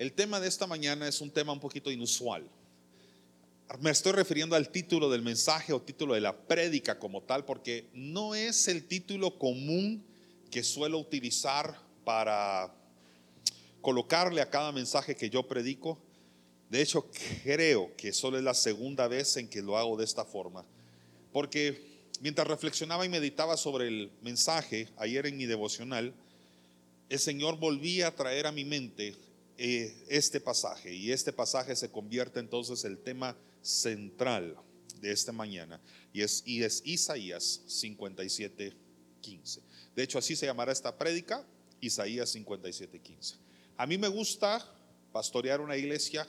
[0.00, 2.48] El tema de esta mañana es un tema un poquito inusual.
[3.80, 7.90] Me estoy refiriendo al título del mensaje o título de la prédica como tal, porque
[7.92, 10.02] no es el título común
[10.50, 12.74] que suelo utilizar para
[13.82, 16.00] colocarle a cada mensaje que yo predico.
[16.70, 17.10] De hecho,
[17.44, 20.64] creo que solo es la segunda vez en que lo hago de esta forma.
[21.30, 26.14] Porque mientras reflexionaba y meditaba sobre el mensaje ayer en mi devocional,
[27.10, 29.14] el Señor volvía a traer a mi mente
[29.62, 30.94] eh, este pasaje.
[30.94, 34.56] Y este pasaje se convierte entonces en el tema central
[35.02, 35.78] de esta mañana.
[36.14, 38.74] Y es, y es Isaías 57,
[39.20, 39.60] 15.
[39.94, 41.46] De hecho, así se llamará esta prédica,
[41.78, 43.36] Isaías 57, 15.
[43.76, 44.66] A mí me gusta
[45.12, 46.26] pastorear una iglesia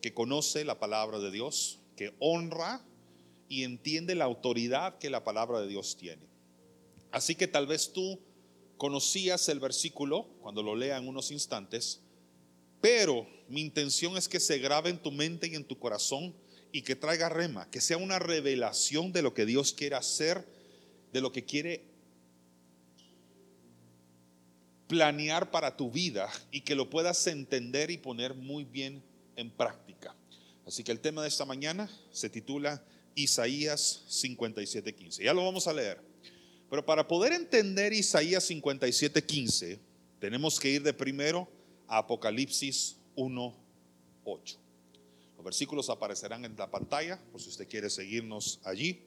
[0.00, 2.84] que conoce la palabra de Dios, que honra
[3.48, 6.26] y entiende la autoridad que la palabra de Dios tiene.
[7.12, 8.18] Así que tal vez tú
[8.76, 12.00] conocías el versículo cuando lo lea en unos instantes,
[12.82, 16.34] pero mi intención es que se grabe en tu mente y en tu corazón
[16.72, 20.44] y que traiga rema, que sea una revelación de lo que Dios quiere hacer,
[21.12, 21.84] de lo que quiere
[24.88, 29.00] planear para tu vida y que lo puedas entender y poner muy bien
[29.36, 30.16] en práctica.
[30.66, 32.84] Así que el tema de esta mañana se titula
[33.14, 35.22] Isaías 57:15.
[35.22, 36.00] Ya lo vamos a leer.
[36.68, 39.78] Pero para poder entender Isaías 57:15,
[40.18, 41.48] tenemos que ir de primero
[41.92, 44.56] a Apocalipsis 1:8.
[45.36, 49.02] Los versículos aparecerán en la pantalla por si usted quiere seguirnos allí.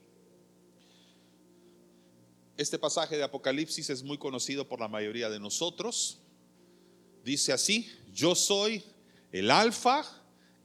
[2.55, 6.19] Este pasaje de Apocalipsis es muy conocido por la mayoría de nosotros.
[7.23, 8.83] Dice así, yo soy
[9.31, 10.05] el alfa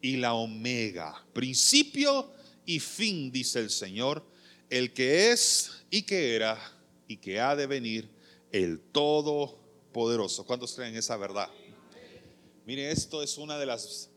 [0.02, 2.30] y la omega, principio
[2.66, 4.22] y fin, dice el Señor,
[4.68, 6.58] el que es y que era
[7.08, 8.10] y que ha de venir,
[8.52, 10.44] el Todopoderoso.
[10.44, 11.48] ¿Cuántos creen esa verdad?
[12.70, 14.10] Mire, esto es una de las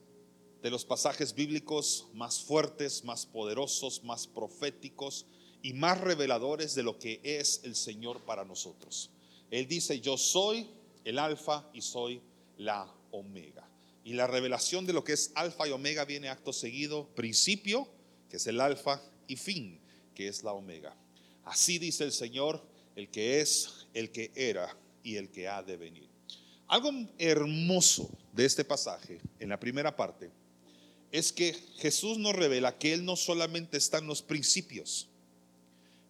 [0.61, 5.25] de los pasajes bíblicos más fuertes, más poderosos, más proféticos
[5.63, 9.09] y más reveladores de lo que es el Señor para nosotros.
[9.49, 10.69] Él dice, yo soy
[11.03, 12.21] el alfa y soy
[12.57, 13.67] la omega.
[14.03, 17.87] Y la revelación de lo que es alfa y omega viene acto seguido, principio,
[18.29, 19.81] que es el alfa, y fin,
[20.13, 20.95] que es la omega.
[21.43, 22.63] Así dice el Señor,
[22.95, 26.07] el que es, el que era y el que ha de venir.
[26.67, 30.31] Algo hermoso de este pasaje, en la primera parte,
[31.11, 35.07] es que Jesús nos revela que Él no solamente está en los principios,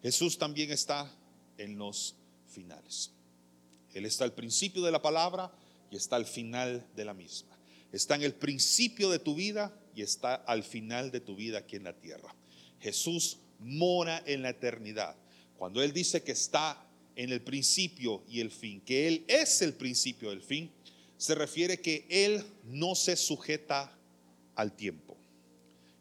[0.02, 1.10] Jesús también está
[1.58, 2.14] en los
[2.48, 3.10] finales.
[3.94, 5.52] Él está al principio de la palabra
[5.90, 7.56] y está al final de la misma.
[7.92, 11.76] Está en el principio de tu vida y está al final de tu vida aquí
[11.76, 12.34] en la tierra.
[12.80, 15.16] Jesús mora en la eternidad.
[15.56, 16.84] Cuando Él dice que está
[17.16, 20.70] en el principio y el fin, que Él es el principio y el fin,
[21.24, 23.90] se refiere que Él no se sujeta
[24.54, 25.16] al tiempo.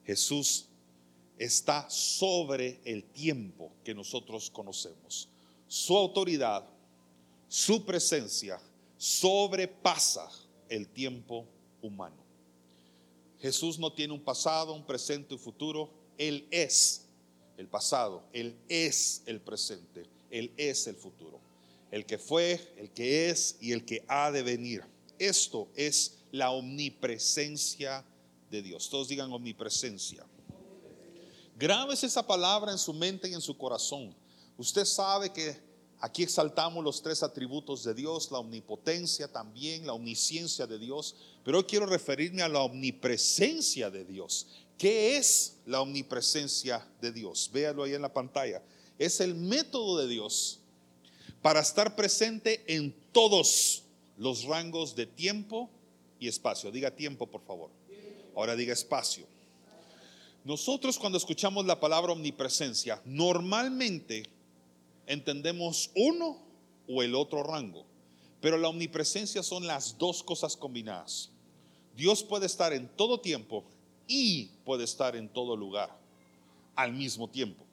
[0.06, 0.66] Jesús
[1.38, 5.29] está sobre el tiempo que nosotros conocemos.
[5.66, 6.67] Su autoridad,
[7.47, 8.59] su presencia
[8.97, 10.29] sobrepasa
[10.67, 11.47] el tiempo
[11.81, 12.22] humano.
[13.40, 15.90] Jesús no tiene un pasado, un presente y futuro.
[16.17, 17.05] Él es
[17.55, 21.40] el pasado, Él es el presente, Él es el futuro.
[21.91, 24.92] El que fue, el que es y el que ha de venir.
[25.19, 28.06] Esto es la omnipresencia
[28.50, 28.90] de Dios.
[28.90, 30.25] Todos digan omnipresencia.
[31.57, 34.16] Grabes esa palabra en su mente y en su corazón.
[34.57, 35.73] Usted sabe que
[36.03, 41.16] Aquí exaltamos los tres atributos de Dios, la omnipotencia también, la omnisciencia de Dios,
[41.46, 44.47] pero hoy quiero referirme a la omnipresencia de Dios.
[44.78, 47.50] ¿Qué es la omnipresencia de Dios?
[47.53, 48.62] Véalo ahí en la pantalla.
[49.00, 50.59] Es el método de Dios
[51.41, 53.82] para estar presente en todos
[54.18, 55.69] los rangos de tiempo
[56.19, 56.72] y espacio.
[56.72, 57.69] Diga tiempo, por favor.
[58.35, 59.25] Ahora diga espacio.
[60.44, 64.23] Nosotros cuando escuchamos la palabra omnipresencia, normalmente
[65.07, 66.38] entendemos uno
[66.88, 67.85] o el otro rango.
[68.41, 71.29] Pero la omnipresencia son las dos cosas combinadas.
[71.96, 73.64] Dios puede estar en todo tiempo
[74.08, 75.97] y puede estar en todo lugar
[76.76, 77.64] al mismo tiempo.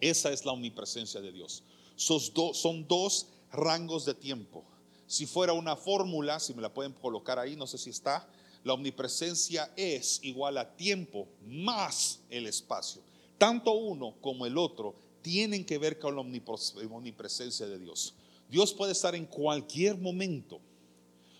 [0.00, 1.62] Esa es la omnipresencia de Dios.
[1.96, 4.64] Son, dos rangos de tiempo.
[5.06, 8.28] Si fuera una fórmula, si me la pueden colocar ahí, no sé si está,
[8.64, 13.00] la omnipresencia es igual a tiempo más el espacio.
[13.38, 18.14] Tanto uno como el otro tienen que ver con la omnipresencia de Dios.
[18.48, 20.60] Dios puede estar en cualquier momento,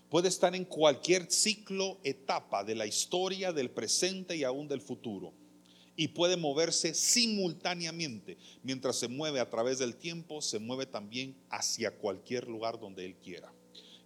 [0.09, 5.33] puede estar en cualquier ciclo, etapa de la historia, del presente y aún del futuro.
[5.97, 8.37] Y puede moverse simultáneamente.
[8.63, 13.17] Mientras se mueve a través del tiempo, se mueve también hacia cualquier lugar donde Él
[13.17, 13.53] quiera.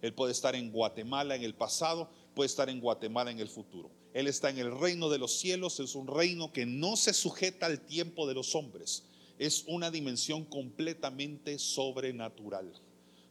[0.01, 3.91] Él puede estar en Guatemala en el pasado, puede estar en Guatemala en el futuro.
[4.13, 7.67] Él está en el reino de los cielos, es un reino que no se sujeta
[7.67, 9.03] al tiempo de los hombres,
[9.37, 12.71] es una dimensión completamente sobrenatural.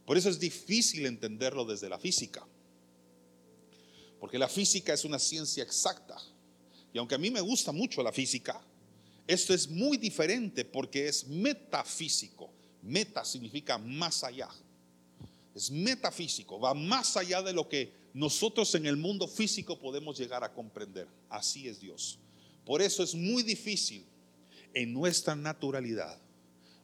[0.06, 2.46] Por eso es difícil entenderlo desde la física,
[4.19, 6.16] porque la física es una ciencia exacta.
[6.93, 8.61] Y aunque a mí me gusta mucho la física,
[9.26, 12.52] esto es muy diferente porque es metafísico.
[12.82, 14.49] Meta significa más allá.
[15.60, 20.42] Es metafísico, va más allá de lo que nosotros en el mundo físico podemos llegar
[20.42, 21.06] a comprender.
[21.28, 22.18] Así es Dios.
[22.64, 24.06] Por eso es muy difícil
[24.72, 26.18] en nuestra naturalidad,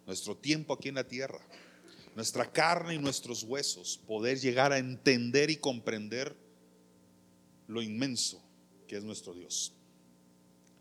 [0.04, 1.40] nuestro tiempo aquí en la tierra,
[2.14, 6.36] nuestra carne y nuestros huesos, poder llegar a entender y comprender
[7.68, 8.42] lo inmenso
[8.86, 9.72] que es nuestro Dios.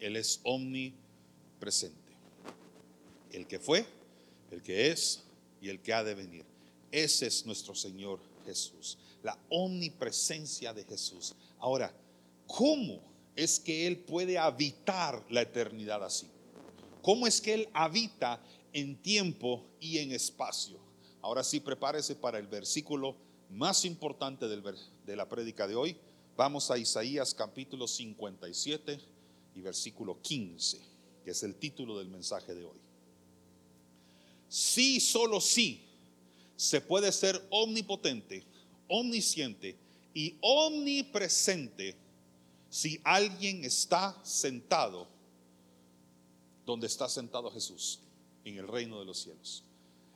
[0.01, 2.11] Él es omnipresente.
[3.31, 3.85] El que fue,
[4.51, 5.23] el que es
[5.61, 6.54] y el que ha de venir.
[6.91, 8.97] Ese es nuestro Señor Jesús.
[9.23, 11.35] La omnipresencia de Jesús.
[11.59, 11.93] Ahora,
[12.47, 13.01] ¿cómo
[13.35, 16.27] es que Él puede habitar la eternidad así?
[17.01, 18.41] ¿Cómo es que Él habita
[18.73, 20.79] en tiempo y en espacio?
[21.21, 23.15] Ahora sí, prepárese para el versículo
[23.49, 25.97] más importante de la prédica de hoy.
[26.35, 28.99] Vamos a Isaías capítulo 57
[29.55, 30.81] y versículo 15,
[31.23, 32.77] que es el título del mensaje de hoy.
[34.49, 35.84] Sí, solo sí,
[36.55, 38.43] se puede ser omnipotente,
[38.87, 39.75] omnisciente
[40.13, 41.95] y omnipresente
[42.69, 45.07] si alguien está sentado
[46.65, 47.99] donde está sentado Jesús,
[48.43, 49.63] en el reino de los cielos.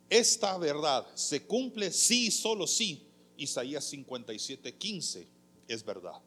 [0.10, 3.06] Esta verdad se cumple sí, solo sí.
[3.38, 5.28] Isaías 57, 15
[5.68, 6.20] es verdad.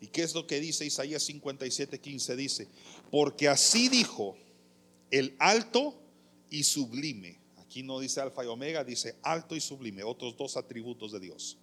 [0.00, 2.36] ¿Y qué es lo que dice Isaías 57, 15?
[2.36, 2.68] Dice,
[3.10, 4.36] porque así dijo
[5.10, 5.94] el alto
[6.50, 7.41] y sublime
[7.72, 11.56] Aquí no dice alfa y omega, dice alto y sublime, otros dos atributos de Dios.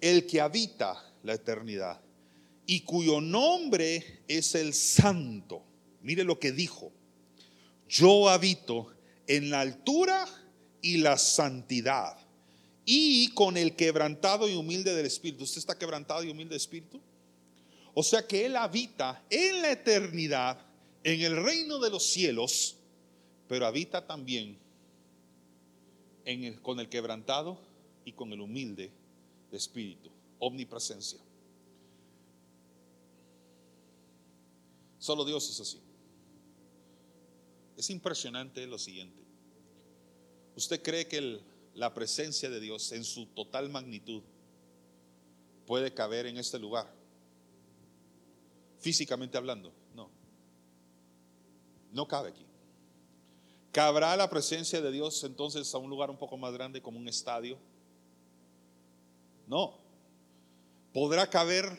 [0.00, 2.00] El que habita la eternidad
[2.66, 5.62] y cuyo nombre es el santo.
[6.02, 6.90] Mire lo que dijo.
[7.88, 8.92] Yo habito
[9.28, 10.26] en la altura
[10.82, 12.18] y la santidad
[12.84, 15.44] y con el quebrantado y humilde del espíritu.
[15.44, 17.00] ¿Usted está quebrantado y humilde de espíritu?
[17.94, 20.66] O sea que Él habita en la eternidad,
[21.04, 22.78] en el reino de los cielos,
[23.46, 24.63] pero habita también
[26.62, 27.58] con el quebrantado
[28.04, 28.90] y con el humilde
[29.50, 31.20] de espíritu, omnipresencia.
[34.98, 35.80] Solo Dios es así.
[37.76, 39.22] Es impresionante lo siguiente.
[40.56, 41.40] ¿Usted cree que
[41.74, 44.22] la presencia de Dios en su total magnitud
[45.66, 46.90] puede caber en este lugar?
[48.78, 50.10] Físicamente hablando, no.
[51.92, 52.46] No cabe aquí.
[53.74, 57.08] ¿Cabrá la presencia de Dios entonces a un lugar un poco más grande como un
[57.08, 57.58] estadio?
[59.48, 59.80] No.
[60.92, 61.76] ¿Podrá caber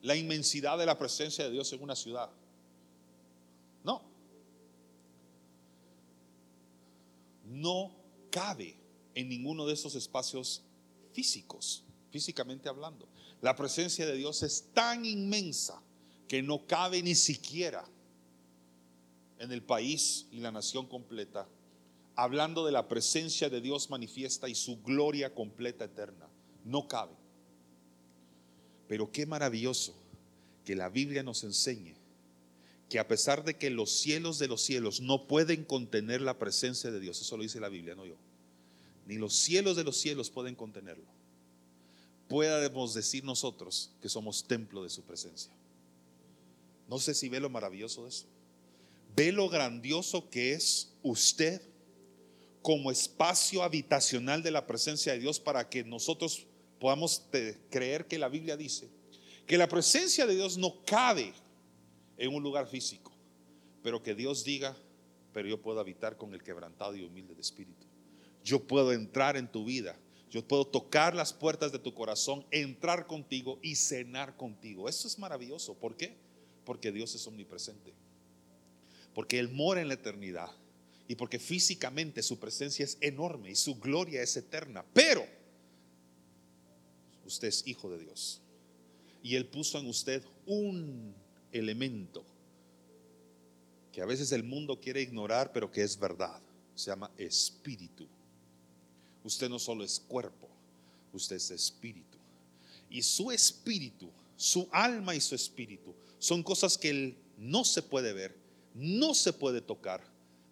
[0.00, 2.30] la inmensidad de la presencia de Dios en una ciudad?
[3.84, 4.02] No.
[7.44, 7.94] No
[8.30, 8.80] cabe
[9.14, 10.62] en ninguno de esos espacios
[11.12, 13.06] físicos, físicamente hablando.
[13.42, 15.82] La presencia de Dios es tan inmensa
[16.28, 17.86] que no cabe ni siquiera
[19.38, 21.48] en el país y la nación completa,
[22.14, 26.28] hablando de la presencia de Dios manifiesta y su gloria completa eterna.
[26.64, 27.14] No cabe.
[28.88, 29.94] Pero qué maravilloso
[30.64, 31.94] que la Biblia nos enseñe
[32.88, 36.90] que a pesar de que los cielos de los cielos no pueden contener la presencia
[36.90, 38.16] de Dios, eso lo dice la Biblia, no yo,
[39.06, 41.04] ni los cielos de los cielos pueden contenerlo,
[42.28, 45.52] podemos decir nosotros que somos templo de su presencia.
[46.88, 48.26] No sé si ve lo maravilloso de eso.
[49.16, 51.62] Ve lo grandioso que es usted
[52.60, 56.46] como espacio habitacional de la presencia de Dios para que nosotros
[56.78, 57.26] podamos
[57.70, 58.90] creer que la Biblia dice
[59.46, 61.32] que la presencia de Dios no cabe
[62.18, 63.12] en un lugar físico,
[63.82, 64.76] pero que Dios diga,
[65.32, 67.86] pero yo puedo habitar con el quebrantado y humilde de espíritu.
[68.42, 69.96] Yo puedo entrar en tu vida,
[70.30, 74.88] yo puedo tocar las puertas de tu corazón, entrar contigo y cenar contigo.
[74.88, 75.74] Eso es maravilloso.
[75.74, 76.16] ¿Por qué?
[76.64, 77.94] Porque Dios es omnipresente
[79.16, 80.50] porque Él mora en la eternidad
[81.08, 84.84] y porque físicamente su presencia es enorme y su gloria es eterna.
[84.92, 85.26] Pero
[87.24, 88.42] usted es hijo de Dios
[89.22, 91.14] y Él puso en usted un
[91.50, 92.26] elemento
[93.90, 96.38] que a veces el mundo quiere ignorar, pero que es verdad.
[96.74, 98.06] Se llama espíritu.
[99.24, 100.46] Usted no solo es cuerpo,
[101.14, 102.18] usted es espíritu.
[102.90, 108.12] Y su espíritu, su alma y su espíritu son cosas que Él no se puede
[108.12, 108.44] ver,
[108.76, 110.04] no se puede tocar,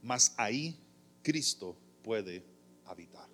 [0.03, 0.75] mas ahí
[1.23, 2.43] Cristo puede
[2.87, 3.29] habitar.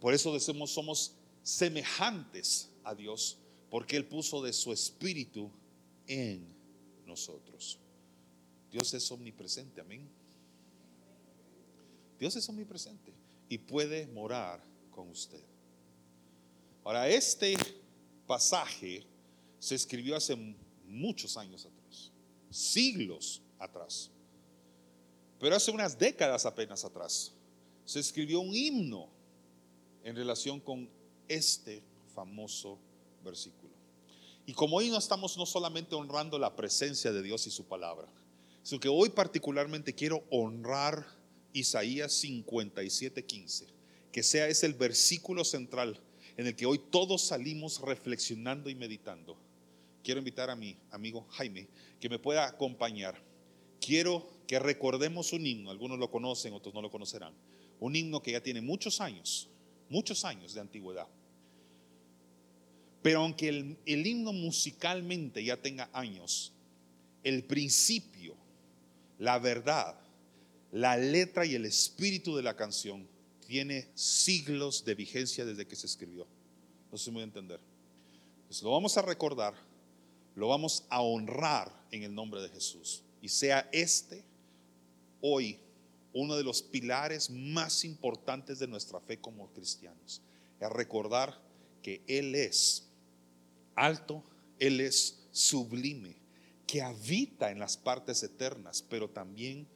[0.00, 1.12] Por eso decimos somos
[1.42, 3.36] semejantes a Dios,
[3.68, 5.50] porque Él puso de su espíritu
[6.06, 6.46] en
[7.04, 7.78] nosotros.
[8.72, 10.08] Dios es omnipresente, amén.
[12.18, 13.12] Dios es omnipresente
[13.50, 15.44] y puede morar con usted.
[16.82, 17.54] Ahora, este
[18.26, 19.04] pasaje
[19.58, 20.34] se escribió hace
[20.86, 22.10] muchos años atrás,
[22.50, 24.10] siglos atrás.
[25.38, 27.32] Pero hace unas décadas apenas atrás
[27.84, 29.08] se escribió un himno
[30.02, 30.88] en relación con
[31.28, 31.82] este
[32.14, 32.78] famoso
[33.22, 33.72] versículo.
[34.46, 38.08] Y como hoy no estamos no solamente honrando la presencia de Dios y su palabra,
[38.62, 41.06] sino que hoy particularmente quiero honrar
[41.52, 43.66] Isaías 57:15,
[44.12, 46.00] que sea ese el versículo central
[46.36, 49.36] en el que hoy todos salimos reflexionando y meditando.
[50.02, 51.68] Quiero invitar a mi amigo Jaime
[52.00, 53.16] que me pueda acompañar.
[53.84, 57.34] Quiero que recordemos un himno, algunos lo conocen, otros no lo conocerán.
[57.80, 59.48] Un himno que ya tiene muchos años,
[59.90, 61.06] muchos años de antigüedad.
[63.02, 66.54] Pero aunque el, himno musicalmente ya tenga años,
[67.22, 68.34] el principio,
[69.18, 69.98] la verdad,
[70.72, 73.06] la letra y el espíritu de la canción
[73.46, 76.26] tiene siglos de vigencia desde que se escribió.
[76.90, 77.60] No sé si entender.
[78.46, 79.52] Pues lo vamos a recordar,
[80.34, 83.02] lo vamos a honrar en el nombre de Jesús.
[83.24, 84.22] Y sea este
[85.22, 85.58] hoy
[86.12, 90.20] uno de los pilares más importantes de nuestra fe como cristianos.
[90.60, 91.40] Es recordar
[91.82, 92.86] que Él es
[93.76, 94.22] alto,
[94.58, 96.16] Él es sublime,
[96.66, 99.66] que habita en las partes eternas, pero también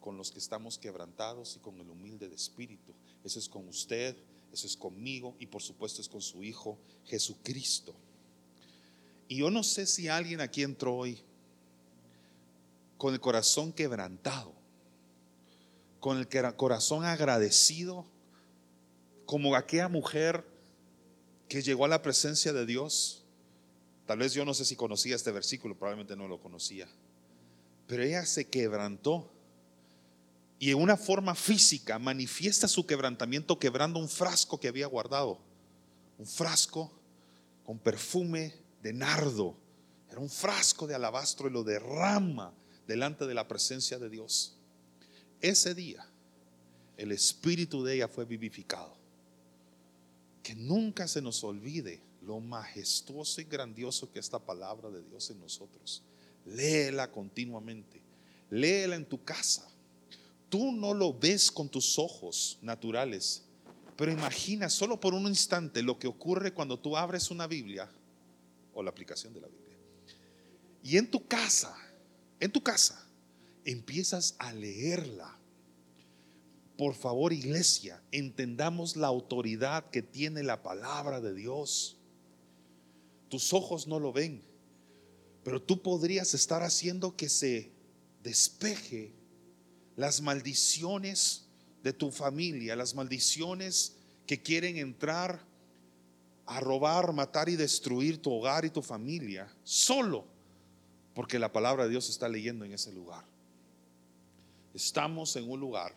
[0.00, 2.94] con los que estamos quebrantados y con el humilde de espíritu.
[3.22, 4.16] Eso es con usted,
[4.50, 7.94] eso es conmigo y por supuesto es con su Hijo Jesucristo.
[9.28, 11.22] Y yo no sé si alguien aquí entró hoy
[12.96, 14.52] con el corazón quebrantado,
[16.00, 18.06] con el corazón agradecido,
[19.26, 20.46] como aquella mujer
[21.48, 23.24] que llegó a la presencia de Dios.
[24.06, 26.88] Tal vez yo no sé si conocía este versículo, probablemente no lo conocía,
[27.86, 29.30] pero ella se quebrantó
[30.58, 35.38] y en una forma física manifiesta su quebrantamiento quebrando un frasco que había guardado.
[36.18, 36.92] Un frasco
[37.64, 39.56] con perfume de nardo.
[40.10, 42.54] Era un frasco de alabastro y lo derrama
[42.86, 44.56] delante de la presencia de Dios.
[45.40, 46.06] Ese día
[46.96, 48.94] el espíritu de ella fue vivificado.
[50.42, 55.40] Que nunca se nos olvide lo majestuoso y grandioso que es palabra de Dios en
[55.40, 56.02] nosotros.
[56.44, 58.02] Léela continuamente.
[58.50, 59.68] Léela en tu casa
[60.54, 63.42] tú no lo ves con tus ojos naturales,
[63.96, 67.90] pero imagina solo por un instante lo que ocurre cuando tú abres una Biblia
[68.72, 69.76] o la aplicación de la Biblia.
[70.84, 71.76] Y en tu casa,
[72.40, 73.06] en tu casa,
[73.64, 75.38] empiezas a leerla.
[76.76, 81.96] Por favor, iglesia, entendamos la autoridad que tiene la palabra de Dios.
[83.28, 84.42] Tus ojos no lo ven,
[85.44, 87.70] pero tú podrías estar haciendo que se
[88.22, 89.12] despeje
[89.96, 91.46] las maldiciones
[91.82, 93.94] de tu familia, las maldiciones
[94.26, 95.44] que quieren entrar
[96.46, 100.33] a robar, matar y destruir tu hogar y tu familia, solo
[101.14, 103.24] porque la palabra de Dios está leyendo en ese lugar.
[104.74, 105.94] Estamos en un lugar,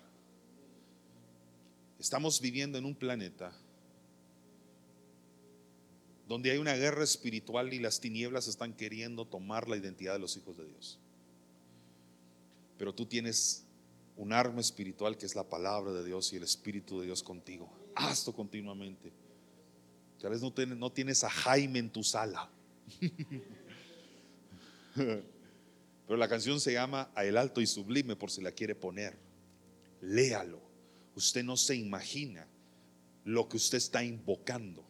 [2.00, 3.52] estamos viviendo en un planeta
[6.28, 10.36] donde hay una guerra espiritual y las tinieblas están queriendo tomar la identidad de los
[10.38, 11.00] hijos de Dios.
[12.78, 13.66] Pero tú tienes
[14.18, 17.72] un arma espiritual que es la palabra de Dios y el Espíritu de Dios contigo.
[17.96, 19.12] Hazlo continuamente.
[20.20, 22.50] Tal vez no tienes, no tienes a Jaime en tu sala.
[26.08, 29.18] Pero la canción se llama A el alto y sublime por si la quiere poner.
[30.02, 30.62] Léalo.
[31.16, 32.48] Usted no se imagina
[33.24, 34.86] lo que usted está invocando.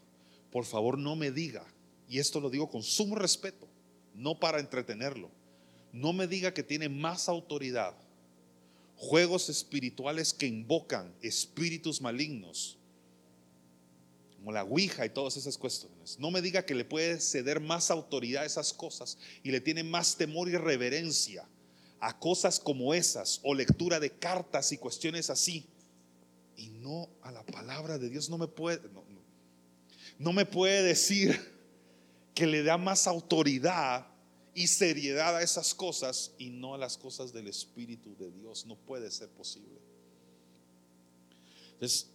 [0.51, 1.65] Por favor, no me diga,
[2.07, 3.67] y esto lo digo con sumo respeto,
[4.13, 5.31] no para entretenerlo,
[5.93, 7.95] no me diga que tiene más autoridad
[8.97, 12.77] juegos espirituales que invocan espíritus malignos,
[14.47, 16.17] como la Ouija y todas esas cuestiones.
[16.19, 19.83] No me diga que le puede ceder más autoridad a esas cosas y le tiene
[19.83, 21.45] más temor y reverencia
[21.99, 25.65] a cosas como esas o lectura de cartas y cuestiones así
[26.55, 28.29] y no a la palabra de Dios.
[28.29, 29.03] No me puede, no,
[30.17, 31.37] no me puede decir
[32.33, 34.07] que le da más autoridad
[34.53, 38.65] y seriedad a esas cosas y no a las cosas del Espíritu de Dios.
[38.65, 39.81] No puede ser posible.
[41.73, 42.07] Entonces,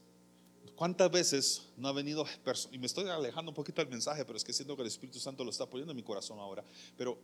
[0.82, 2.26] ¿cuántas veces no ha venido?
[2.72, 5.20] Y me estoy alejando un poquito del mensaje, pero es que siento que el Espíritu
[5.20, 6.64] Santo lo está poniendo en mi corazón ahora.
[6.96, 7.16] Pero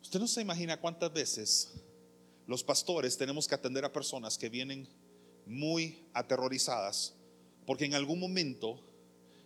[0.00, 1.72] usted no se imagina cuántas veces
[2.46, 4.86] los pastores tenemos que atender a personas que vienen
[5.46, 7.14] muy aterrorizadas
[7.66, 8.78] porque en algún momento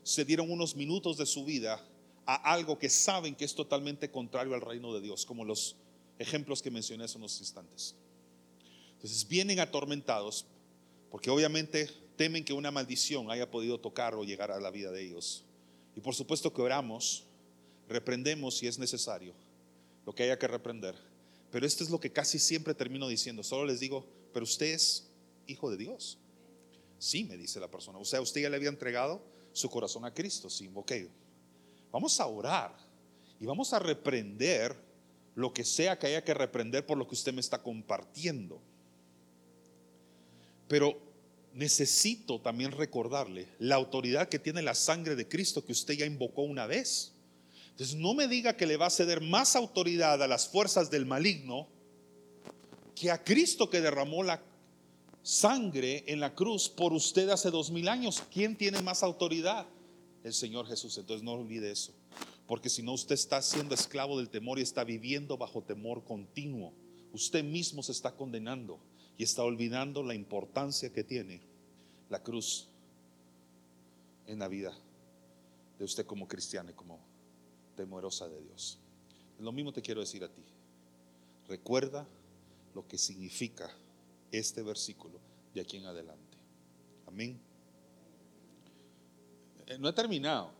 [0.02, 1.82] se dieron unos minutos de su vida
[2.26, 5.76] a algo que saben que es totalmente contrario al reino de Dios, como los
[6.18, 7.94] ejemplos que mencioné hace unos instantes.
[8.96, 10.44] Entonces vienen atormentados
[11.10, 15.02] porque obviamente temen que una maldición haya podido tocar o llegar a la vida de
[15.02, 15.44] ellos.
[15.94, 17.24] Y por supuesto que oramos,
[17.88, 19.34] reprendemos si es necesario
[20.04, 20.94] lo que haya que reprender.
[21.50, 23.42] Pero esto es lo que casi siempre termino diciendo.
[23.42, 25.08] Solo les digo, pero usted es
[25.46, 26.18] hijo de Dios.
[26.98, 27.98] Sí, me dice la persona.
[27.98, 30.50] O sea, usted ya le había entregado su corazón a Cristo.
[30.50, 30.92] Sí, ok.
[31.92, 32.74] Vamos a orar
[33.40, 34.76] y vamos a reprender
[35.34, 38.60] lo que sea que haya que reprender por lo que usted me está compartiendo.
[40.68, 41.05] Pero
[41.56, 46.42] necesito también recordarle la autoridad que tiene la sangre de Cristo que usted ya invocó
[46.42, 47.12] una vez.
[47.70, 51.06] Entonces no me diga que le va a ceder más autoridad a las fuerzas del
[51.06, 51.68] maligno
[52.94, 54.42] que a Cristo que derramó la
[55.22, 58.22] sangre en la cruz por usted hace dos mil años.
[58.32, 59.66] ¿Quién tiene más autoridad?
[60.24, 60.96] El Señor Jesús.
[60.98, 61.92] Entonces no olvide eso.
[62.46, 66.72] Porque si no, usted está siendo esclavo del temor y está viviendo bajo temor continuo.
[67.12, 68.78] Usted mismo se está condenando
[69.18, 71.40] y está olvidando la importancia que tiene
[72.10, 72.68] la cruz
[74.26, 74.76] en la vida
[75.78, 76.98] de usted como cristiano y como
[77.76, 78.78] temerosa de Dios.
[79.38, 80.42] Lo mismo te quiero decir a ti.
[81.48, 82.06] Recuerda
[82.74, 83.70] lo que significa
[84.32, 85.18] este versículo
[85.54, 86.36] de aquí en adelante.
[87.06, 87.38] Amén.
[89.66, 90.50] Eh, no he terminado,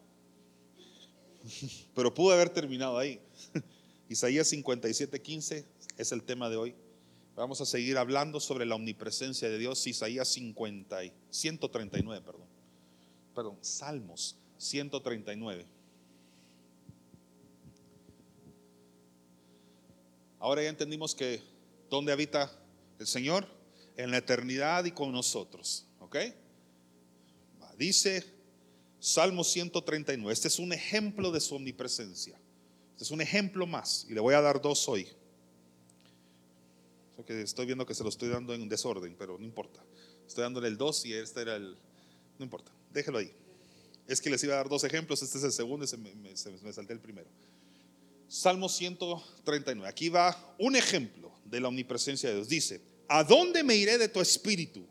[1.95, 3.21] pero pude haber terminado ahí.
[4.09, 5.65] Isaías 57, 15
[5.97, 6.75] es el tema de hoy.
[7.37, 9.87] Vamos a seguir hablando sobre la omnipresencia de Dios.
[9.87, 12.47] Isaías 50 y 139, perdón.
[13.35, 15.67] Perdón, Salmos 139.
[20.39, 21.43] Ahora ya entendimos que
[21.91, 22.51] dónde habita
[22.99, 23.47] el Señor
[23.99, 26.17] en la eternidad y con nosotros, ¿ok?
[27.77, 28.25] Dice
[28.99, 30.33] Salmo 139.
[30.33, 32.41] Este es un ejemplo de su omnipresencia.
[32.93, 35.07] Este es un ejemplo más y le voy a dar dos hoy
[37.25, 39.83] que estoy viendo que se lo estoy dando en desorden, pero no importa.
[40.27, 41.77] Estoy dándole el 2 y este era el...
[42.39, 43.33] No importa, déjelo ahí.
[44.07, 46.15] Es que les iba a dar dos ejemplos, este es el segundo y se me,
[46.15, 47.29] me salté el primero.
[48.29, 49.89] Salmo 139.
[49.89, 52.49] Aquí va un ejemplo de la omnipresencia de Dios.
[52.49, 54.87] Dice, ¿a dónde me iré de tu espíritu?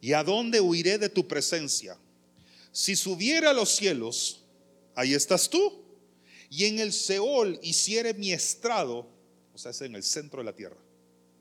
[0.00, 1.96] ¿Y a dónde huiré de tu presencia?
[2.70, 4.44] Si subiera a los cielos,
[4.94, 5.82] ahí estás tú.
[6.50, 9.08] Y en el Seol hiciere mi estrado,
[9.54, 10.76] o sea, es en el centro de la tierra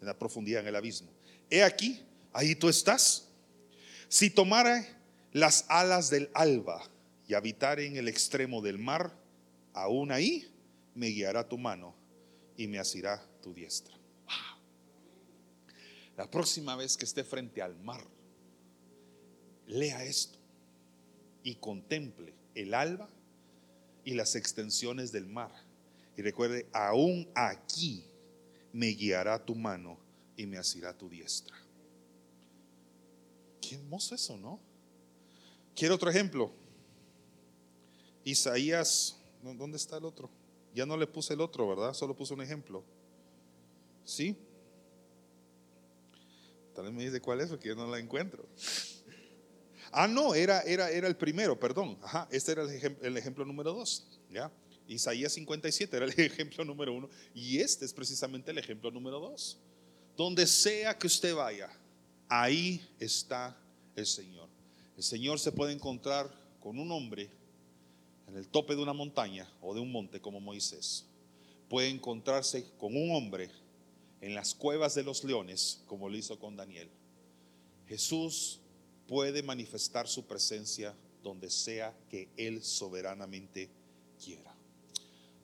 [0.04, 1.10] en la profundidad, en el abismo.
[1.50, 2.02] He aquí,
[2.34, 3.30] ahí tú estás.
[4.10, 4.86] Si tomara
[5.32, 6.84] las alas del alba
[7.28, 9.16] y habitare en el extremo del mar,
[9.74, 10.52] aún ahí
[10.94, 11.96] me guiará tu mano
[12.58, 13.96] y me asirá tu diestra.
[16.18, 18.06] La próxima vez que esté frente al mar,
[19.66, 20.38] lea esto
[21.44, 23.10] y contemple el alba
[24.04, 25.52] y las extensiones del mar.
[26.18, 28.06] Y recuerde, aún aquí
[28.74, 29.98] me guiará tu mano
[30.36, 31.56] y me asirá tu diestra.
[33.62, 34.60] Qué hermoso eso, ¿no?
[35.76, 36.52] Quiero otro ejemplo.
[38.26, 40.30] Isaías, ¿dónde está el otro?
[40.74, 41.94] Ya no le puse el otro, ¿verdad?
[41.94, 42.84] Solo puse un ejemplo.
[44.04, 44.36] ¿Sí?
[46.74, 48.48] Tal vez me dice cuál es porque yo no la encuentro.
[49.92, 52.00] Ah, no, era, era, era el primero, perdón.
[52.02, 54.20] Ajá, este era el ejemplo, el ejemplo número dos.
[54.32, 54.52] ¿Ya?
[54.88, 59.58] Isaías 57 era el ejemplo número uno y este es precisamente el ejemplo número dos.
[60.16, 61.70] Donde sea que usted vaya,
[62.30, 63.58] ahí está
[63.96, 64.50] el Señor.
[64.96, 67.30] El Señor se puede encontrar con un hombre
[68.28, 71.06] en el tope de una montaña o de un monte como Moisés.
[71.70, 73.50] Puede encontrarse con un hombre
[74.22, 76.90] en las cuevas de los leones como lo hizo con Daniel.
[77.88, 78.60] Jesús
[79.08, 83.70] puede manifestar su presencia donde sea que Él soberanamente
[84.24, 84.53] quiera.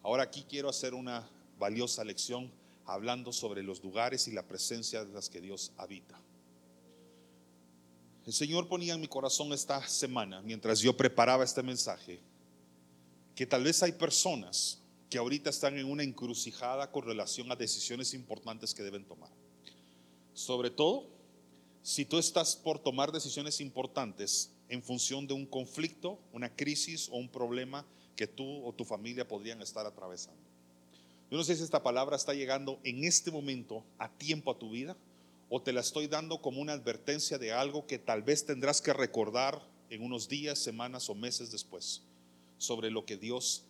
[0.02, 2.52] Ahora aquí quiero hacer una valiosa lección
[2.86, 6.20] hablando sobre los lugares y la presencia de las que Dios habita.
[8.26, 12.20] El Señor ponía en mi corazón esta semana, mientras yo preparaba este mensaje,
[13.36, 18.14] que tal vez hay personas que ahorita están en una encrucijada con relación a decisiones
[18.14, 19.32] importantes que deben tomar.
[20.34, 21.08] Sobre todo,
[21.82, 27.18] si tú estás por tomar decisiones importantes en función de un conflicto, una crisis o
[27.18, 27.86] un problema
[28.20, 30.42] que tú o tu familia podrían estar atravesando.
[31.32, 34.72] Yo no sé si esta palabra está llegando en este momento a tiempo a tu
[34.72, 34.98] vida
[35.48, 38.92] o te la estoy dando como una advertencia de algo que tal vez tendrás que
[38.92, 42.02] recordar en unos días, semanas o meses después
[42.58, 43.64] sobre lo que Dios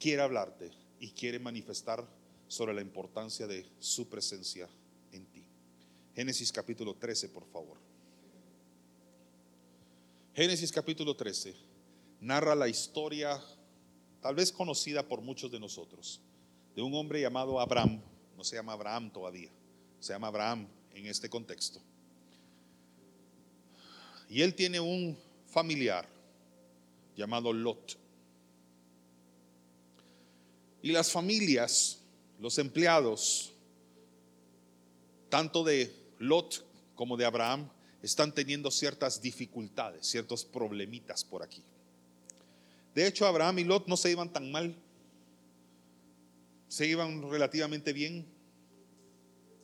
[0.00, 2.04] quiere hablarte y quiere manifestar
[2.48, 4.68] sobre la importancia de su presencia
[5.12, 5.44] en ti.
[6.16, 7.78] Génesis capítulo 13, por favor.
[10.34, 11.54] Génesis capítulo 13
[12.20, 13.40] narra la historia
[14.22, 16.20] tal vez conocida por muchos de nosotros,
[16.74, 18.00] de un hombre llamado Abraham.
[18.36, 19.50] No se llama Abraham todavía,
[20.00, 21.80] se llama Abraham en este contexto.
[24.28, 26.08] Y él tiene un familiar
[27.16, 27.98] llamado Lot.
[30.80, 32.00] Y las familias,
[32.40, 33.52] los empleados,
[35.28, 37.68] tanto de Lot como de Abraham,
[38.02, 41.62] están teniendo ciertas dificultades, ciertos problemitas por aquí.
[42.94, 44.76] De hecho, Abraham y Lot no se iban tan mal,
[46.68, 48.26] se iban relativamente bien,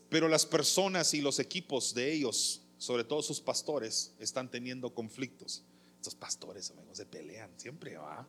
[0.08, 5.62] pero las personas y los equipos de ellos, sobre todo sus pastores, están teniendo conflictos.
[5.96, 8.26] Estos pastores, amigos, se pelean, siempre va.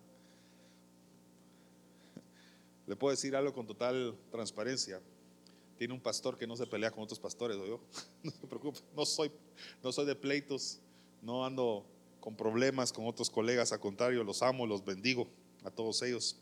[2.87, 4.99] Le puedo decir algo con total transparencia.
[5.77, 7.79] Tiene un pastor que no se pelea con otros pastores, ¿o yo?
[8.23, 9.31] No se preocupe, no soy,
[9.81, 10.79] no soy de pleitos,
[11.21, 11.85] no ando
[12.19, 15.27] con problemas con otros colegas, al contrario, los amo, los bendigo
[15.63, 16.37] a todos ellos,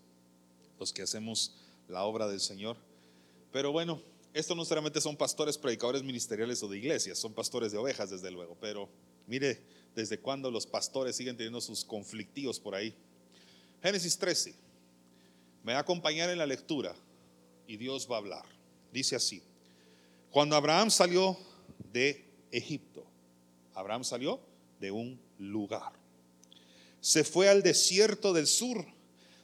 [0.80, 1.56] los que hacemos
[1.88, 2.78] la obra del Señor.
[3.52, 4.02] Pero bueno,
[4.34, 8.32] esto no solamente son pastores, predicadores ministeriales o de iglesias, son pastores de ovejas, desde
[8.32, 8.90] luego, pero
[9.26, 9.62] mire
[9.96, 12.94] desde cuándo los pastores siguen teniendo sus conflictivos por ahí.
[13.82, 14.56] Génesis 13,
[15.64, 16.96] me va a acompañar en la lectura
[17.68, 18.46] y Dios va a hablar.
[18.92, 19.42] Dice así,
[20.32, 21.38] cuando Abraham salió
[21.92, 23.04] de Egipto,
[23.74, 24.40] Abraham salió
[24.80, 25.94] de un lugar.
[27.00, 28.86] Se fue al desierto del sur,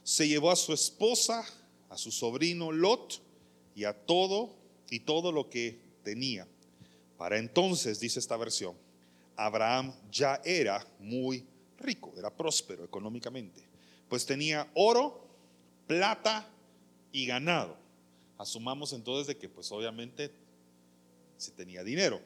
[0.02, 1.44] se llevó a su esposa,
[1.88, 3.22] a su sobrino Lot
[3.74, 4.54] y a todo
[4.90, 6.46] y todo lo que tenía.
[7.16, 8.76] Para entonces, dice esta versión,
[9.36, 11.44] Abraham ya era muy
[11.78, 13.62] rico, era próspero económicamente,
[14.08, 15.26] pues tenía oro,
[15.86, 16.48] plata
[17.12, 17.76] y ganado.
[18.36, 20.32] Asumamos entonces de que pues obviamente
[21.36, 22.20] si tenía dinero.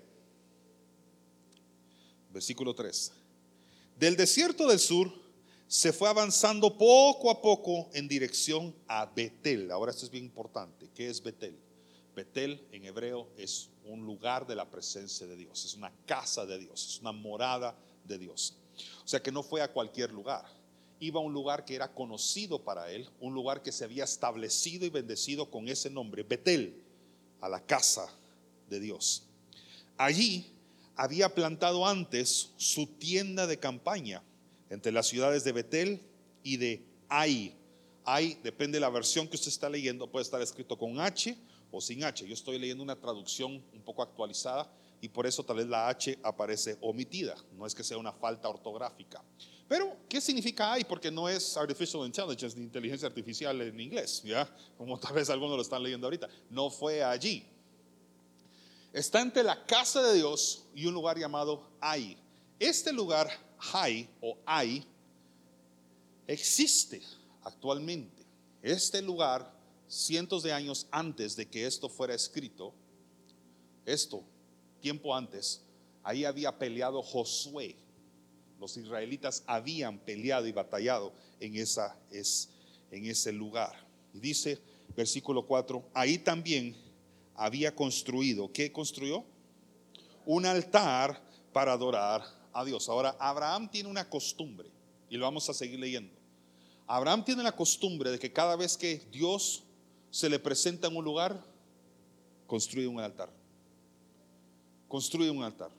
[2.33, 3.13] Versículo 3.
[3.99, 5.13] Del desierto del sur
[5.67, 9.73] se fue avanzando poco a poco en dirección a Betel.
[9.73, 10.89] Ahora esto es bien importante.
[10.95, 11.59] ¿Qué es Betel?
[12.15, 16.59] Betel en hebreo es un lugar de la presencia de Dios, es una casa de
[16.59, 18.55] Dios, es una morada de Dios.
[19.05, 20.45] O sea que no fue a cualquier lugar,
[21.01, 24.87] iba a un lugar que era conocido para él, un lugar que se había establecido
[24.87, 26.85] y bendecido con ese nombre, Betel,
[27.41, 28.09] a la casa
[28.69, 29.25] de Dios.
[29.97, 30.58] Allí
[30.99, 34.21] había plantado antes su tienda de campaña
[34.69, 36.03] entre las ciudades de Betel
[36.43, 37.55] y de Ai.
[38.05, 41.39] Ai, depende de la versión que usted está leyendo, puede estar escrito con H
[41.71, 42.27] o sin H.
[42.27, 44.69] Yo estoy leyendo una traducción un poco actualizada
[45.01, 47.37] y por eso tal vez la H aparece omitida.
[47.57, 49.23] No es que sea una falta ortográfica.
[49.69, 50.83] Pero, ¿qué significa AI?
[50.83, 54.49] Porque no es artificial intelligence ni inteligencia artificial en inglés, ¿ya?
[54.77, 56.29] Como tal vez algunos lo están leyendo ahorita.
[56.51, 57.47] No fue allí.
[58.93, 62.17] Está entre la casa de Dios y un lugar llamado Ai.
[62.59, 63.29] Este lugar,
[63.73, 64.85] Ai o Ai,
[66.27, 67.03] existe
[67.43, 68.25] actualmente.
[68.63, 69.55] Este lugar,
[69.87, 72.75] cientos de años antes de que esto fuera escrito,
[73.87, 74.25] esto,
[74.81, 75.63] tiempo antes,
[76.03, 77.77] ahí había peleado Josué
[78.59, 82.49] los israelitas habían peleado y batallado en, esa, es,
[82.91, 83.73] en ese lugar.
[84.13, 84.59] Y dice,
[84.97, 86.77] versículo 4, ahí también
[87.39, 89.25] había construido, ¿qué construyó?
[90.27, 91.23] Un altar
[91.53, 92.23] para adorar
[92.53, 92.89] a Dios.
[92.89, 94.69] Ahora, Abraham tiene una costumbre,
[95.09, 96.13] y lo vamos a seguir leyendo.
[96.87, 99.63] Abraham tiene la costumbre de que cada vez que Dios
[100.11, 101.41] se le presenta en un lugar,
[102.47, 103.31] construye un altar.
[104.89, 105.71] Construye un altar.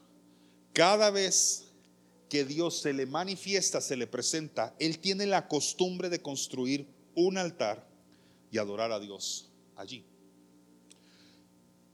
[0.72, 1.66] Cada vez
[2.30, 7.38] que Dios se le manifiesta, se le presenta, Él tiene la costumbre de construir un
[7.38, 7.86] altar
[8.50, 10.06] y adorar a Dios allí.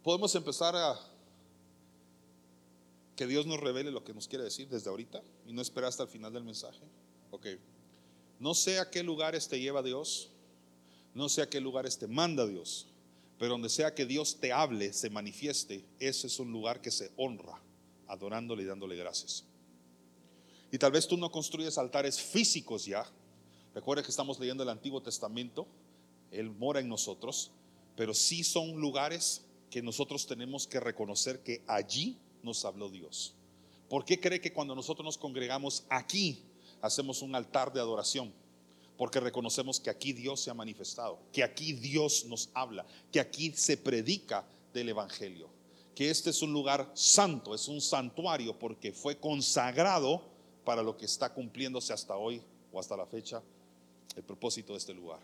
[0.06, 1.00] Podemos empezar a
[3.16, 6.04] que Dios nos revele lo que nos quiere decir desde ahorita y no esperar hasta
[6.04, 6.84] el final del mensaje.
[7.32, 7.48] Ok.
[8.40, 10.30] No sé a qué lugares te lleva Dios,
[11.16, 12.86] no sé a qué lugares te manda Dios,
[13.40, 17.12] pero donde sea que Dios te hable, se manifieste, ese es un lugar que se
[17.18, 17.60] honra,
[18.06, 19.44] adorándole y dándole gracias.
[20.72, 23.10] Y tal vez tú no construyes altares físicos ya.
[23.74, 25.66] Recuerda que estamos leyendo el Antiguo Testamento.
[26.30, 27.50] Él mora en nosotros.
[27.96, 29.45] Pero sí son lugares
[29.76, 33.34] que nosotros tenemos que reconocer que allí nos habló Dios.
[33.90, 36.46] ¿Por qué cree que cuando nosotros nos congregamos aquí
[36.82, 38.32] hacemos un altar de adoración?
[38.98, 43.52] Porque reconocemos que aquí Dios se ha manifestado, que aquí Dios nos habla, que aquí
[43.52, 45.50] se predica del Evangelio,
[45.94, 50.24] que este es un lugar santo, es un santuario porque fue consagrado
[50.64, 53.44] para lo que está cumpliéndose hasta hoy o hasta la fecha
[54.16, 55.20] el propósito de este lugar.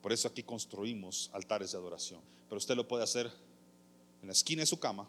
[0.00, 2.22] Por eso aquí construimos altares de adoración.
[2.48, 3.30] Pero usted lo puede hacer
[4.20, 5.08] en la esquina de su cama,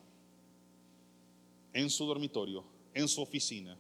[1.74, 3.78] en su dormitorio, en su oficina,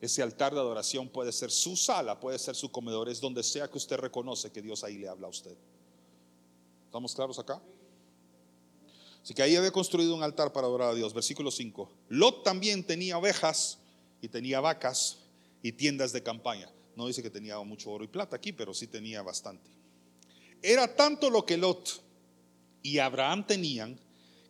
[0.00, 3.70] Ese altar de adoración puede ser su sala, puede ser su comedor, es donde sea
[3.70, 5.56] que usted reconoce que Dios ahí le habla a usted.
[6.84, 7.62] ¿Estamos claros acá?
[9.22, 11.14] Así que ahí había construido un altar para adorar a Dios.
[11.14, 11.90] Versículo 5.
[12.10, 13.78] Lot también tenía ovejas
[14.20, 15.20] y tenía vacas
[15.62, 16.70] y tiendas de campaña.
[16.96, 19.70] No dice que tenía mucho oro y plata aquí, pero sí tenía bastante.
[20.60, 22.02] Era tanto lo que Lot
[22.82, 23.98] y Abraham tenían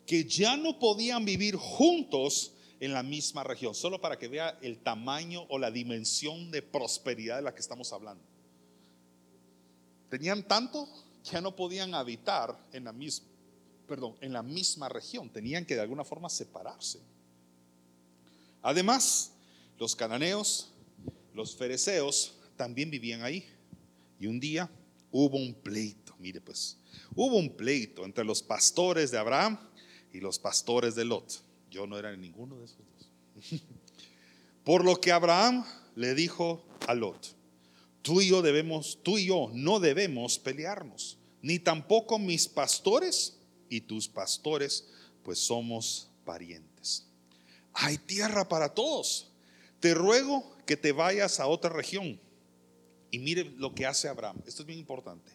[0.05, 4.77] que ya no podían vivir juntos en la misma región, solo para que vea el
[4.79, 8.23] tamaño o la dimensión de prosperidad de la que estamos hablando.
[10.09, 10.87] Tenían tanto
[11.23, 13.27] que ya no podían habitar en la misma,
[13.87, 16.99] perdón, en la misma región, tenían que de alguna forma separarse.
[18.61, 19.31] Además,
[19.79, 20.71] los cananeos,
[21.33, 23.47] los fereceos también vivían ahí.
[24.19, 24.69] Y un día
[25.11, 26.77] hubo un pleito, mire pues,
[27.15, 29.59] hubo un pleito entre los pastores de Abraham
[30.15, 31.43] y los pastores de Lot.
[31.69, 33.61] Yo no era ninguno de esos dos.
[34.63, 37.35] Por lo que Abraham le dijo a Lot,
[38.01, 43.35] tú y yo debemos, tú y yo no debemos pelearnos, ni tampoco mis pastores
[43.69, 44.87] y tus pastores,
[45.21, 47.05] pues somos parientes.
[47.73, 49.31] Hay tierra para todos.
[49.81, 52.21] Te ruego que te vayas a otra región.
[53.11, 54.41] Y mire lo que hace Abraham.
[54.47, 55.31] Esto es bien importante.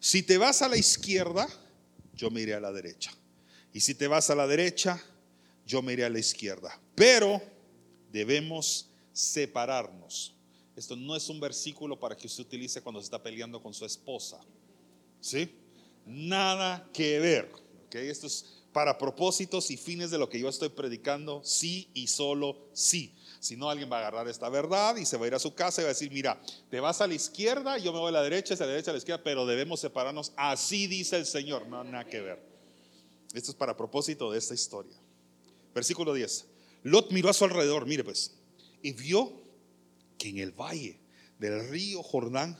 [0.00, 1.46] Si te vas a la izquierda,
[2.14, 3.12] yo me iré a la derecha.
[3.72, 5.02] Y si te vas a la derecha,
[5.66, 6.78] yo me iré a la izquierda.
[6.94, 7.40] Pero
[8.10, 10.34] debemos separarnos.
[10.76, 13.84] Esto no es un versículo para que usted utilice cuando se está peleando con su
[13.84, 14.40] esposa.
[15.20, 15.54] ¿Sí?
[16.06, 17.50] Nada que ver.
[17.86, 18.08] ¿okay?
[18.08, 22.56] Esto es para propósitos y fines de lo que yo estoy predicando, sí y solo
[22.72, 23.14] sí.
[23.38, 25.54] Si no, alguien va a agarrar esta verdad y se va a ir a su
[25.54, 28.12] casa y va a decir, mira, te vas a la izquierda, yo me voy a
[28.12, 30.32] la derecha, a la derecha, a la izquierda, pero debemos separarnos.
[30.36, 31.66] Así dice el Señor.
[31.66, 32.51] No, nada que ver.
[33.32, 34.96] Esto es para propósito de esta historia.
[35.74, 36.46] Versículo 10.
[36.84, 38.32] Lot miró a su alrededor, mire pues,
[38.82, 39.32] y vio
[40.18, 40.98] que en el valle
[41.38, 42.58] del río Jordán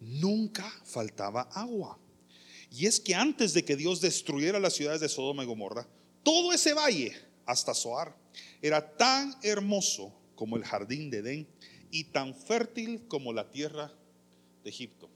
[0.00, 1.98] nunca faltaba agua.
[2.70, 5.86] Y es que antes de que Dios destruyera las ciudades de Sodoma y Gomorra,
[6.22, 7.14] todo ese valle
[7.46, 8.16] hasta Zoar
[8.62, 11.48] era tan hermoso como el jardín de Edén
[11.90, 13.92] y tan fértil como la tierra
[14.64, 15.08] de Egipto.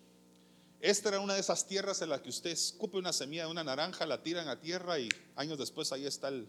[0.81, 3.65] Esta era una de esas tierras en las que usted escupe una semilla de una
[3.65, 6.49] naranja, la tiran a tierra y años después ahí está el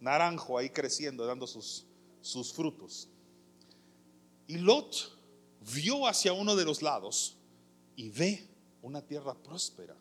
[0.00, 1.86] naranjo ahí creciendo, dando sus,
[2.20, 3.08] sus frutos.
[4.46, 5.16] Y Lot
[5.74, 7.36] vio hacia uno de los lados
[7.96, 8.46] y ve
[8.82, 9.96] una tierra próspera.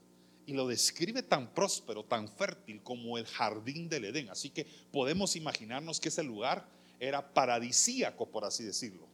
[0.45, 4.29] Y lo describe tan próspero, tan fértil como el jardín del Edén.
[4.29, 6.65] Así que podemos imaginarnos que ese lugar
[6.99, 9.05] era paradisíaco, por así decirlo.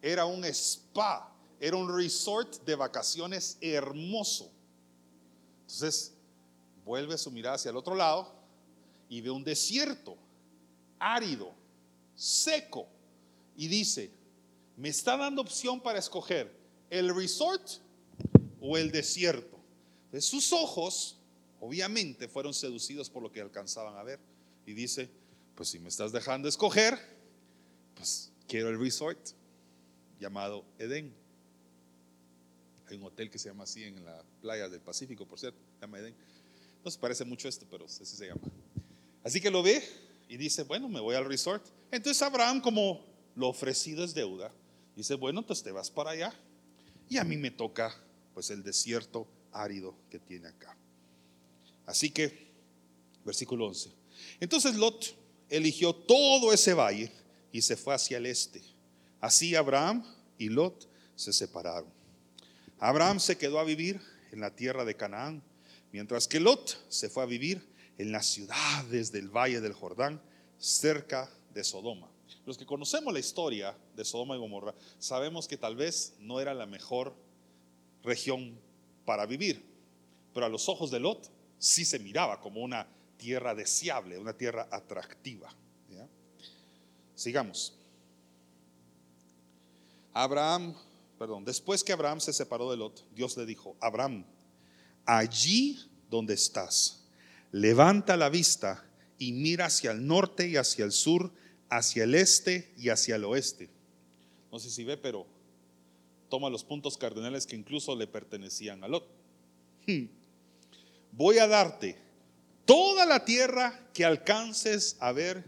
[0.00, 1.33] Era un spa,
[1.66, 4.52] era un resort de vacaciones hermoso.
[5.62, 6.12] Entonces,
[6.84, 8.30] vuelve su mirada hacia el otro lado
[9.08, 10.14] y ve un desierto,
[10.98, 11.54] árido,
[12.14, 12.86] seco,
[13.56, 14.10] y dice,
[14.76, 16.54] me está dando opción para escoger
[16.90, 17.66] el resort
[18.60, 19.58] o el desierto.
[20.12, 21.16] De sus ojos,
[21.60, 24.20] obviamente, fueron seducidos por lo que alcanzaban a ver.
[24.66, 25.08] Y dice,
[25.54, 26.98] pues si me estás dejando escoger,
[27.94, 29.30] pues quiero el resort
[30.20, 31.23] llamado Edén.
[32.94, 36.14] Un hotel que se llama así en la playa del Pacífico, por cierto, llama Edén.
[36.84, 38.42] No se parece mucho a esto, pero así se llama.
[39.22, 39.82] Así que lo ve
[40.28, 41.66] y dice, bueno, me voy al resort.
[41.90, 43.04] Entonces Abraham, como
[43.34, 44.52] lo ofrecido es deuda,
[44.94, 46.34] dice, bueno, entonces te vas para allá.
[47.08, 47.94] Y a mí me toca
[48.34, 50.76] pues el desierto árido que tiene acá.
[51.86, 52.48] Así que,
[53.24, 53.90] versículo 11.
[54.40, 55.14] Entonces Lot
[55.48, 57.12] eligió todo ese valle
[57.52, 58.62] y se fue hacia el este.
[59.20, 60.04] Así Abraham
[60.38, 61.93] y Lot se separaron.
[62.78, 64.00] Abraham se quedó a vivir
[64.32, 65.42] en la tierra de Canaán,
[65.92, 67.66] mientras que Lot se fue a vivir
[67.98, 70.20] en las ciudades del valle del Jordán,
[70.58, 72.10] cerca de Sodoma.
[72.46, 76.52] Los que conocemos la historia de Sodoma y Gomorra, sabemos que tal vez no era
[76.52, 77.14] la mejor
[78.02, 78.58] región
[79.04, 79.64] para vivir.
[80.32, 84.68] Pero a los ojos de Lot sí se miraba como una tierra deseable, una tierra
[84.70, 85.54] atractiva.
[87.14, 87.72] Sigamos.
[90.12, 90.74] Abraham,
[91.24, 94.26] perdón, después que Abraham se separó de Lot, Dios le dijo, Abraham,
[95.06, 97.06] allí donde estás,
[97.50, 98.84] levanta la vista
[99.16, 101.32] y mira hacia el norte y hacia el sur,
[101.70, 103.70] hacia el este y hacia el oeste.
[104.52, 105.26] No sé si ve, pero
[106.28, 109.08] toma los puntos cardinales que incluso le pertenecían a Lot.
[109.86, 110.04] Hmm.
[111.12, 111.96] Voy a darte
[112.66, 115.42] toda la tierra que alcances a ver,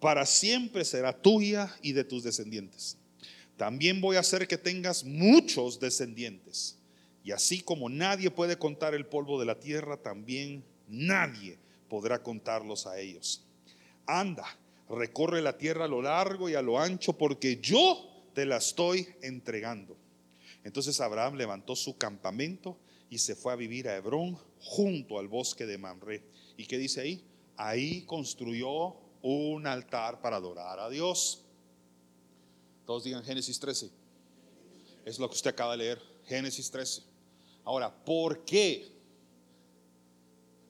[0.00, 2.96] para siempre será tuya y de tus descendientes.
[3.58, 6.78] También voy a hacer que tengas muchos descendientes.
[7.24, 11.58] Y así como nadie puede contar el polvo de la tierra, también nadie
[11.90, 13.44] podrá contarlos a ellos.
[14.06, 14.46] Anda,
[14.88, 19.08] recorre la tierra a lo largo y a lo ancho porque yo te la estoy
[19.22, 19.96] entregando.
[20.62, 22.78] Entonces Abraham levantó su campamento
[23.10, 26.22] y se fue a vivir a Hebrón junto al bosque de Manré.
[26.56, 27.24] ¿Y qué dice ahí?
[27.56, 31.44] Ahí construyó un altar para adorar a Dios.
[32.88, 33.90] Todos digan Génesis 13.
[35.04, 37.02] Es lo que usted acaba de leer, Génesis 13.
[37.62, 38.90] Ahora, ¿por qué?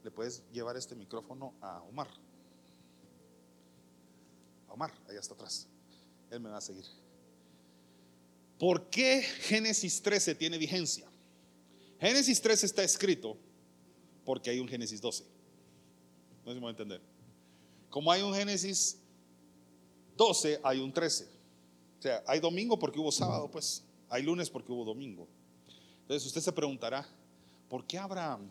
[0.03, 2.09] Le puedes llevar este micrófono a Omar.
[4.67, 5.69] Omar, allá está atrás.
[6.29, 6.85] Él me va a seguir.
[8.59, 11.09] ¿Por qué Génesis 13 tiene vigencia?
[12.01, 13.39] Génesis 13 está escrito
[14.25, 15.25] porque hay un Génesis 12.
[16.45, 17.01] No si me a entender.
[17.89, 18.99] Como hay un Génesis
[20.17, 21.38] 12, hay un 13.
[21.99, 23.83] O sea, hay domingo porque hubo sábado, pues.
[24.09, 25.29] Hay lunes porque hubo domingo.
[26.03, 27.07] Entonces usted se preguntará,
[27.69, 28.51] ¿por qué Abraham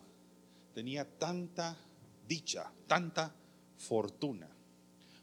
[0.74, 1.76] tenía tanta
[2.28, 3.34] dicha, tanta
[3.76, 4.48] fortuna?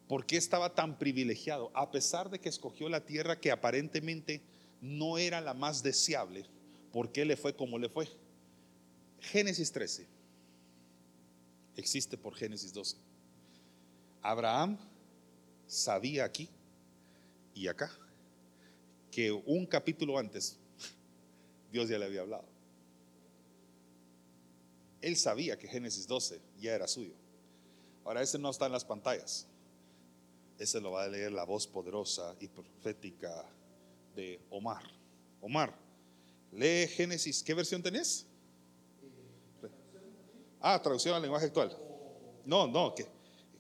[0.08, 1.72] ¿Por qué estaba tan privilegiado?
[1.74, 4.42] A pesar de que escogió la tierra que aparentemente
[4.82, 6.46] no era la más deseable,
[6.92, 8.10] ¿por qué le fue como le fue?
[9.22, 10.08] Génesis 13
[11.78, 12.98] existe por Génesis 12.
[14.22, 14.78] Abraham
[15.68, 16.50] sabía aquí
[17.54, 17.92] y acá
[19.16, 20.58] que un capítulo antes
[21.72, 22.44] Dios ya le había hablado.
[25.00, 27.14] Él sabía que Génesis 12 ya era suyo.
[28.04, 29.48] Ahora ese no está en las pantallas.
[30.60, 33.46] Ese lo va a leer la voz poderosa y profética
[34.18, 34.84] de Omar.
[35.40, 35.74] Omar,
[36.52, 37.42] lee Génesis.
[37.42, 38.26] ¿Qué versión tenés?
[40.60, 41.74] Ah, traducción al lenguaje actual.
[42.44, 43.08] No, no, que,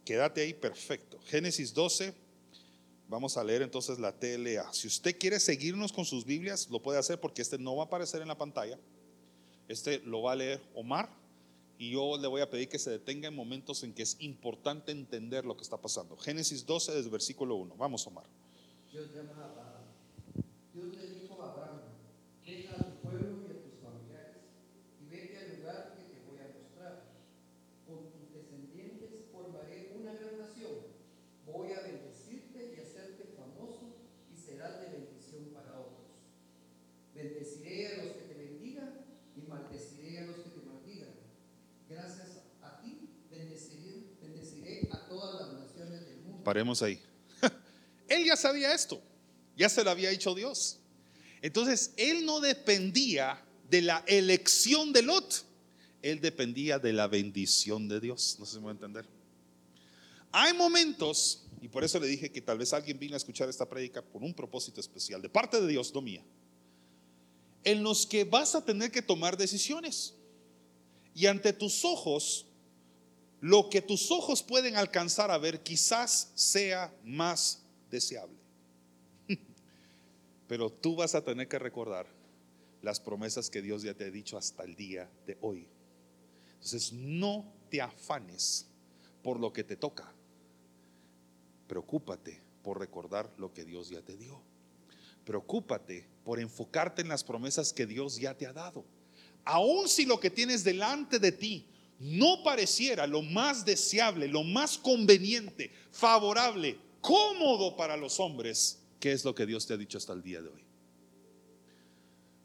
[0.03, 1.17] quédate ahí perfecto.
[1.21, 2.13] Génesis 12,
[3.07, 4.73] vamos a leer entonces la TLA.
[4.73, 7.85] Si usted quiere seguirnos con sus Biblias, lo puede hacer porque este no va a
[7.85, 8.79] aparecer en la pantalla.
[9.67, 11.09] Este lo va a leer Omar
[11.77, 14.91] y yo le voy a pedir que se detenga en momentos en que es importante
[14.91, 16.15] entender lo que está pasando.
[16.17, 17.75] Génesis 12, desde versículo 1.
[17.75, 18.25] Vamos, Omar.
[18.91, 19.83] Dios llama a Abraham.
[20.73, 21.81] Dios le dijo a Abraham,
[22.45, 24.43] deja a tu pueblo y a tus familiares
[25.01, 27.03] y vete al lugar que te voy a mostrar.
[27.87, 30.79] Con tus descendientes formaré una gran nación.
[31.45, 33.95] Voy a bendecirte y hacerte famoso
[34.31, 36.15] y serás de bendición para otros.
[37.13, 41.15] Bendeciré a los que te bendigan y maldeciré a los que te maldigan.
[41.89, 46.34] Gracias a ti bendeciré, bendeciré a todas las naciones del mundo.
[46.45, 47.01] Paremos ahí.
[48.07, 49.01] Él ya sabía esto,
[49.57, 50.77] ya se lo había dicho Dios.
[51.41, 55.43] Entonces, él no dependía de la elección de Lot,
[56.01, 58.37] él dependía de la bendición de Dios.
[58.39, 59.05] No sé si me voy a entender.
[60.31, 63.67] Hay momentos, y por eso le dije que tal vez alguien vino a escuchar esta
[63.67, 66.23] prédica por un propósito especial, de parte de Dios, no mía,
[67.63, 70.13] en los que vas a tener que tomar decisiones.
[71.15, 72.45] Y ante tus ojos,
[73.41, 78.37] lo que tus ojos pueden alcanzar a ver quizás sea más deseable.
[80.47, 82.07] Pero tú vas a tener que recordar
[82.81, 85.67] las promesas que Dios ya te ha dicho hasta el día de hoy.
[86.53, 88.67] Entonces, no te afanes
[89.21, 90.11] por lo que te toca.
[91.67, 94.41] Preocúpate por recordar lo que Dios ya te dio.
[95.25, 98.85] Preocúpate por enfocarte en las promesas que Dios ya te ha dado.
[99.43, 101.67] Aun si lo que tienes delante de ti
[101.99, 109.23] no pareciera lo más deseable, lo más conveniente, favorable, cómodo para los hombres, ¿qué es
[109.23, 110.65] lo que Dios te ha dicho hasta el día de hoy?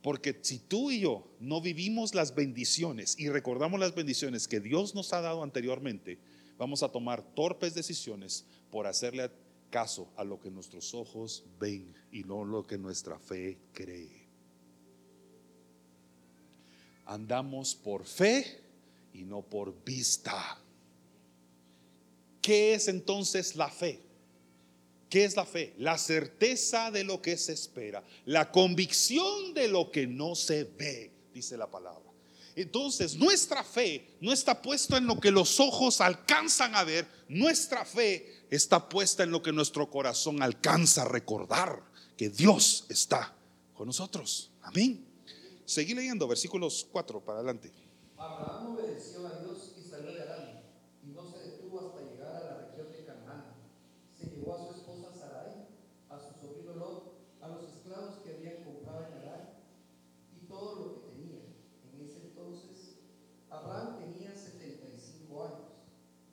[0.03, 4.95] Porque si tú y yo no vivimos las bendiciones y recordamos las bendiciones que Dios
[4.95, 6.19] nos ha dado anteriormente,
[6.57, 9.31] vamos a tomar torpes decisiones por hacerle
[9.69, 14.29] caso a lo que nuestros ojos ven y no lo que nuestra fe cree.
[17.05, 18.70] Andamos por fe
[19.13, 20.59] y no por vista.
[22.41, 24.01] ¿Qué es entonces la fe?
[25.09, 25.75] ¿Qué es la fe?
[25.79, 31.13] La certeza de lo que se espera, la convicción de lo que no se ve,
[31.35, 32.09] dice la palabra.
[32.57, 37.85] Entonces, nuestra fe no está puesta en lo que los ojos alcanzan a ver, nuestra
[37.85, 41.83] fe está puesta en lo que nuestro corazón alcanza a recordar,
[42.17, 43.35] que Dios está
[43.75, 44.51] con nosotros.
[44.63, 45.05] Amén.
[45.65, 47.73] Seguí leyendo versículos 4 para adelante
[48.71, 50.63] obedeció a Dios y salió de Arán,
[51.03, 53.45] y no se detuvo hasta llegar a la región de Canaán.
[54.17, 55.67] Se llevó a su esposa Sarai,
[56.09, 59.51] a su sobrino Lot, a los esclavos que habían comprado en Arán,
[60.37, 61.41] y todo lo que tenía.
[61.93, 62.97] En ese entonces,
[63.49, 65.71] Abraham tenía 75 años.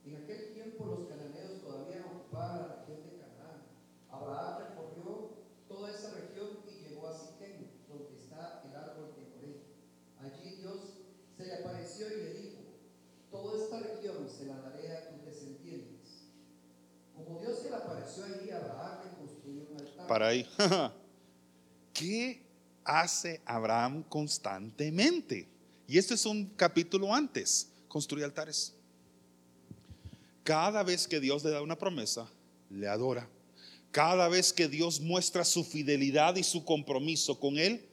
[0.05, 3.63] En aquel tiempo los cananeos todavía ocupaban la región de Canaán.
[4.09, 5.32] Abraham recorrió
[5.67, 9.61] toda esa región y llegó a Siquem, donde está el árbol de Moré.
[10.19, 10.97] Allí Dios
[11.36, 12.57] se le apareció y le dijo,
[13.30, 13.57] todo
[20.08, 20.47] para ahí.
[21.93, 22.41] ¿Qué
[22.84, 25.47] hace Abraham constantemente?
[25.88, 28.74] Y este es un capítulo antes, construir altares.
[30.43, 32.30] Cada vez que Dios le da una promesa,
[32.70, 33.28] le adora.
[33.91, 37.86] Cada vez que Dios muestra su fidelidad y su compromiso con Él,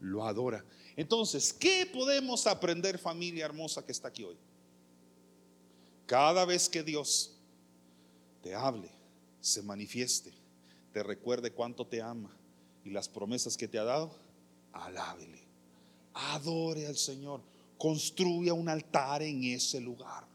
[0.00, 0.64] lo adora.
[0.96, 4.36] Entonces, ¿qué podemos aprender familia hermosa que está aquí hoy?
[6.06, 7.36] Cada vez que Dios
[8.42, 8.90] te hable,
[9.40, 10.32] se manifieste,
[10.92, 12.34] te recuerde cuánto te ama
[12.84, 14.10] y las promesas que te ha dado,
[14.72, 15.42] alábele,
[16.14, 17.42] adore al Señor,
[17.76, 20.26] construya un altar en ese lugar.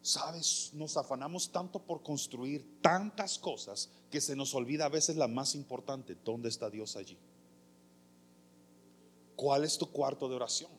[0.00, 5.28] Sabes, nos afanamos tanto por construir tantas cosas que se nos olvida a veces la
[5.28, 7.18] más importante, ¿dónde está Dios allí?
[9.36, 10.70] ¿Cuál es tu cuarto de oración?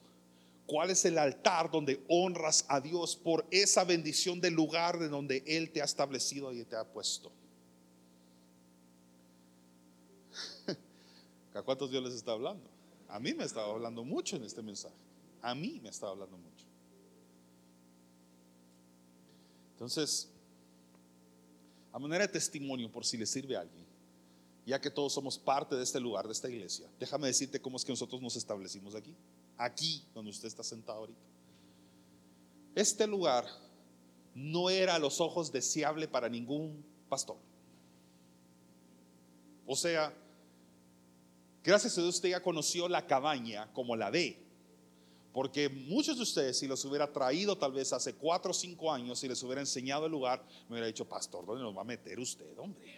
[0.65, 5.43] ¿Cuál es el altar donde honras a Dios por esa bendición del lugar de donde
[5.47, 7.31] Él te ha establecido y te ha puesto?
[11.59, 12.63] ¿A cuántos Dios les está hablando?
[13.09, 14.95] A mí me estaba hablando mucho en este mensaje.
[15.41, 16.65] A mí me estaba hablando mucho.
[19.73, 20.29] Entonces,
[21.91, 23.85] a manera de testimonio, por si le sirve a alguien,
[24.65, 27.83] ya que todos somos parte de este lugar, de esta iglesia, déjame decirte cómo es
[27.83, 29.13] que nosotros nos establecimos aquí,
[29.57, 31.19] aquí donde usted está sentado ahorita.
[32.73, 33.45] Este lugar
[34.33, 37.37] no era a los ojos deseable para ningún pastor.
[39.65, 40.13] O sea,
[41.63, 44.45] gracias a Dios usted ya conoció la cabaña como la ve.
[45.31, 49.19] Porque muchos de ustedes, si los hubiera traído tal vez hace cuatro o cinco años,
[49.19, 52.19] si les hubiera enseñado el lugar, me hubiera dicho, pastor, ¿dónde nos va a meter
[52.19, 52.97] usted, hombre?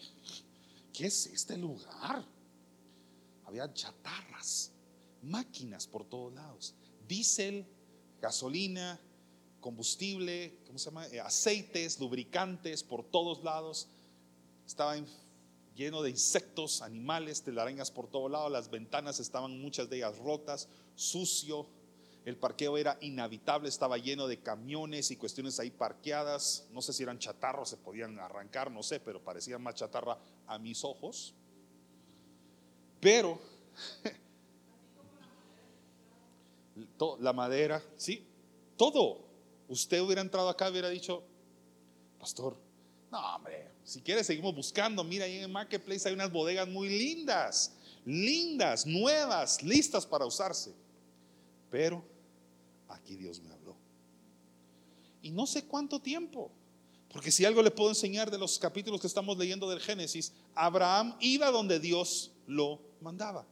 [0.93, 2.25] ¿Qué es este lugar?
[3.45, 4.71] Había chatarras,
[5.21, 6.73] máquinas por todos lados,
[7.05, 7.65] diésel,
[8.21, 8.99] gasolina,
[9.59, 11.07] combustible, ¿cómo se llama?
[11.07, 13.87] Eh, aceites, lubricantes por todos lados.
[14.65, 14.97] Estaba
[15.75, 18.51] lleno de insectos, animales, telarañas por todos lados.
[18.51, 21.67] Las ventanas estaban muchas de ellas rotas, sucio.
[22.23, 26.67] El parqueo era inhabitable, estaba lleno de camiones y cuestiones ahí parqueadas.
[26.71, 30.59] No sé si eran chatarros, se podían arrancar, no sé, pero parecían más chatarra a
[30.59, 31.33] mis ojos.
[32.99, 33.39] Pero
[37.19, 38.27] la madera, sí,
[38.77, 39.29] todo.
[39.67, 41.23] Usted hubiera entrado acá y hubiera dicho,
[42.19, 42.57] pastor,
[43.09, 45.03] no, hombre, si quiere seguimos buscando.
[45.03, 47.73] Mira, ahí en el Marketplace hay unas bodegas muy lindas,
[48.05, 50.73] lindas, nuevas, listas para usarse.
[51.69, 52.03] Pero
[52.87, 53.75] aquí Dios me habló.
[55.21, 56.51] Y no sé cuánto tiempo.
[57.11, 61.15] Porque si algo le puedo enseñar de los capítulos que estamos leyendo del Génesis, Abraham
[61.19, 63.45] iba donde Dios lo mandaba.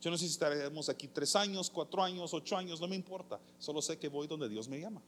[0.00, 3.38] Yo no sé si estaremos aquí tres años, cuatro años, ocho años, no me importa.
[3.58, 5.02] Solo sé que voy donde Dios me llama.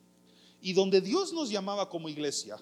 [0.61, 2.59] Y donde Dios nos llamaba como iglesia,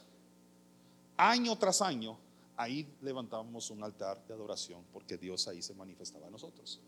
[1.30, 2.18] año tras año,
[2.56, 6.80] ahí levantábamos un altar de adoración porque Dios ahí se manifestaba a nosotros.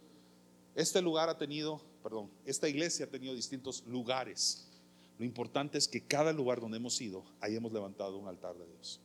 [0.75, 4.69] Este lugar ha tenido, perdón, esta iglesia ha tenido distintos lugares
[5.19, 8.67] lo importante es que cada lugar donde hemos ido, ahí hemos levantado un altar de
[8.67, 9.01] Dios.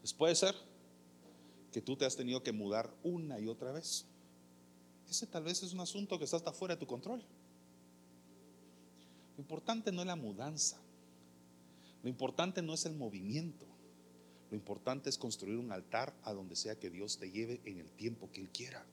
[0.00, 0.54] Pues puede ser
[1.72, 4.04] que tú te has tenido que mudar una y otra vez.
[5.08, 7.22] Ese tal vez es un asunto que está hasta fuera de tu control.
[9.36, 10.78] Lo importante no es la mudanza.
[12.02, 13.66] Lo importante no es el movimiento.
[14.52, 17.90] Lo importante es construir un altar a donde sea que Dios te lleve en el
[17.90, 18.84] tiempo que Él quiera.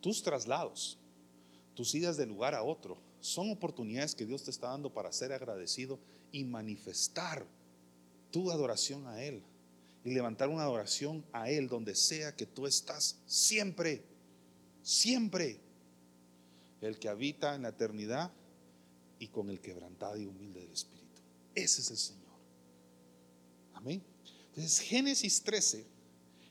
[0.00, 0.98] Tus traslados,
[1.76, 5.32] tus idas de lugar a otro, son oportunidades que Dios te está dando para ser
[5.32, 6.00] agradecido
[6.32, 7.46] y manifestar
[8.32, 9.44] tu adoración a Él.
[10.02, 14.02] Y levantar una adoración a Él donde sea que tú estás siempre,
[14.82, 15.60] siempre.
[16.80, 18.32] El que habita en la eternidad
[19.20, 21.22] y con el quebrantado y humilde del Espíritu.
[21.54, 22.23] Ese es el Señor.
[23.74, 24.02] Amén.
[24.48, 25.84] Entonces Génesis 13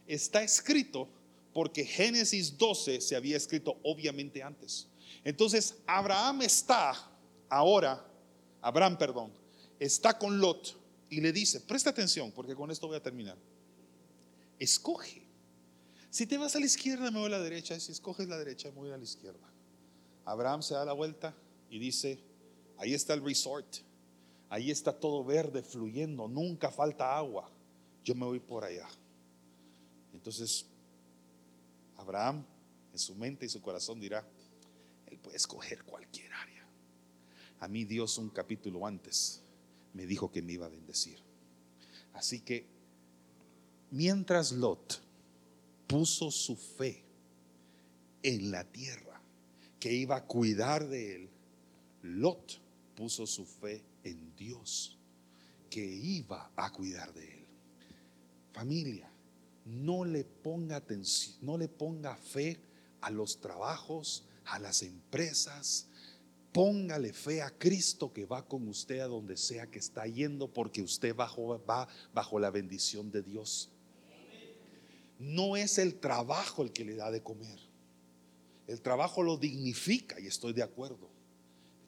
[0.07, 1.07] está escrito
[1.53, 4.87] porque Génesis 12 se había escrito obviamente antes.
[5.23, 7.09] Entonces, Abraham está
[7.49, 8.05] ahora,
[8.61, 9.31] Abraham, perdón,
[9.79, 10.75] está con Lot
[11.09, 13.37] y le dice, presta atención, porque con esto voy a terminar.
[14.59, 15.23] Escoge.
[16.09, 17.79] Si te vas a la izquierda, me voy a la derecha.
[17.79, 19.51] Si escoges la derecha, me voy a la izquierda.
[20.25, 21.35] Abraham se da la vuelta
[21.69, 22.19] y dice,
[22.77, 23.77] ahí está el resort.
[24.53, 26.27] Ahí está todo verde, fluyendo.
[26.27, 27.49] Nunca falta agua.
[28.03, 28.87] Yo me voy por allá.
[30.13, 30.67] Entonces,
[31.97, 32.45] Abraham
[32.91, 34.23] en su mente y su corazón dirá,
[35.23, 36.67] puede escoger cualquier área.
[37.61, 39.41] A mí Dios un capítulo antes
[39.95, 41.17] me dijo que me iba a bendecir.
[42.13, 42.67] Así que
[43.89, 45.01] mientras Lot
[45.87, 47.03] puso su fe
[48.21, 49.19] en la tierra,
[49.79, 51.29] que iba a cuidar de él,
[52.03, 52.59] Lot
[52.95, 54.97] puso su fe en Dios,
[55.69, 57.45] que iba a cuidar de él.
[58.51, 59.11] Familia,
[59.65, 62.59] no le ponga atención, no le ponga fe
[63.01, 65.87] a los trabajos, a las empresas.
[66.51, 70.83] Póngale fe a Cristo que va con usted a donde sea que está yendo porque
[70.83, 73.71] usted bajo, va bajo la bendición de Dios.
[75.17, 77.59] No es el trabajo el que le da de comer.
[78.67, 81.12] El trabajo lo dignifica y estoy de acuerdo.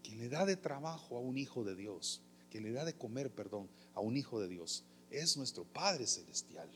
[0.06, 3.32] Quien le da de trabajo a un hijo de Dios, quien le da de comer,
[3.32, 6.70] perdón, a un hijo de Dios, es nuestro Padre Celestial.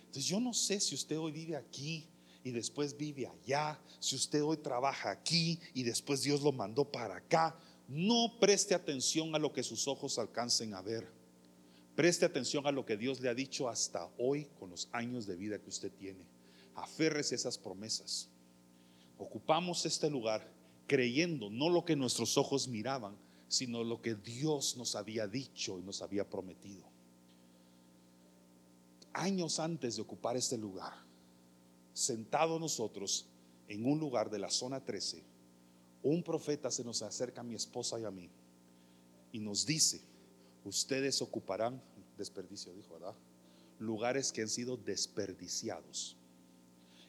[0.00, 2.06] Entonces yo no sé si usted hoy vive aquí
[2.44, 7.16] y después vive allá, si usted hoy trabaja aquí y después Dios lo mandó para
[7.16, 11.10] acá, no preste atención a lo que sus ojos alcancen a ver.
[11.96, 15.36] Preste atención a lo que Dios le ha dicho hasta hoy con los años de
[15.36, 16.26] vida que usted tiene.
[16.74, 18.28] Aférrese esas promesas.
[19.16, 23.16] Ocupamos este lugar creyendo no lo que nuestros ojos miraban,
[23.48, 26.92] sino lo que Dios nos había dicho y nos había prometido
[29.12, 30.92] años antes de ocupar este lugar,
[31.92, 33.26] sentado nosotros
[33.68, 35.22] en un lugar de la zona 13,
[36.02, 38.28] un profeta se nos acerca a mi esposa y a mí
[39.30, 40.00] y nos dice,
[40.64, 41.82] ustedes ocuparán,
[42.18, 43.14] desperdicio dijo, ¿verdad?
[43.78, 46.16] Lugares que han sido desperdiciados.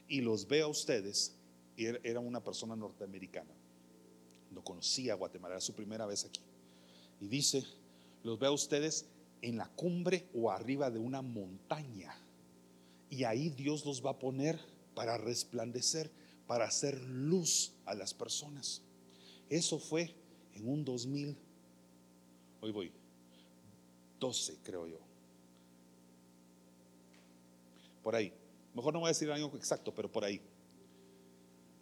[0.08, 1.36] Y los veo a ustedes,
[1.76, 3.52] era una persona norteamericana,
[4.54, 6.42] no conocía Guatemala, era su primera vez aquí.
[7.20, 7.66] Y dice,
[8.24, 9.06] los veo a ustedes
[9.42, 12.16] en la cumbre o arriba de una montaña.
[13.10, 14.60] Y ahí Dios los va a poner
[14.96, 16.12] para resplandecer,
[16.48, 18.82] para hacer luz a las personas.
[19.50, 20.16] Eso fue
[20.56, 21.36] en un 2000,
[22.62, 22.92] hoy voy,
[24.20, 25.00] 12 creo yo.
[28.02, 28.34] Por ahí.
[28.74, 30.42] Mejor no voy a decir el año exacto, pero por ahí.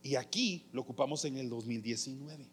[0.03, 2.47] Y aquí lo ocupamos en el 2019.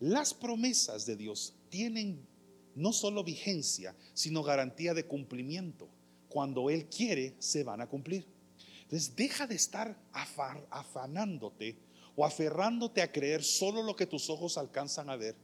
[0.00, 2.26] Las promesas de Dios tienen
[2.74, 5.88] no solo vigencia, sino garantía de cumplimiento.
[6.28, 8.26] Cuando Él quiere, se van a cumplir.
[8.82, 9.98] Entonces, deja de estar
[10.70, 11.76] afanándote
[12.14, 15.34] o aferrándote a creer solo lo que tus ojos alcanzan a ver.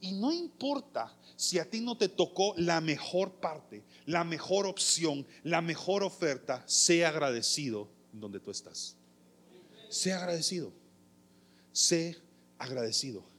[0.00, 5.26] Y no importa si a ti no te tocó la mejor parte, la mejor opción,
[5.42, 8.96] la mejor oferta, sea agradecido donde tú estás.
[9.88, 10.72] Sé agradecido.
[11.72, 12.16] Sé
[12.58, 13.31] agradecido.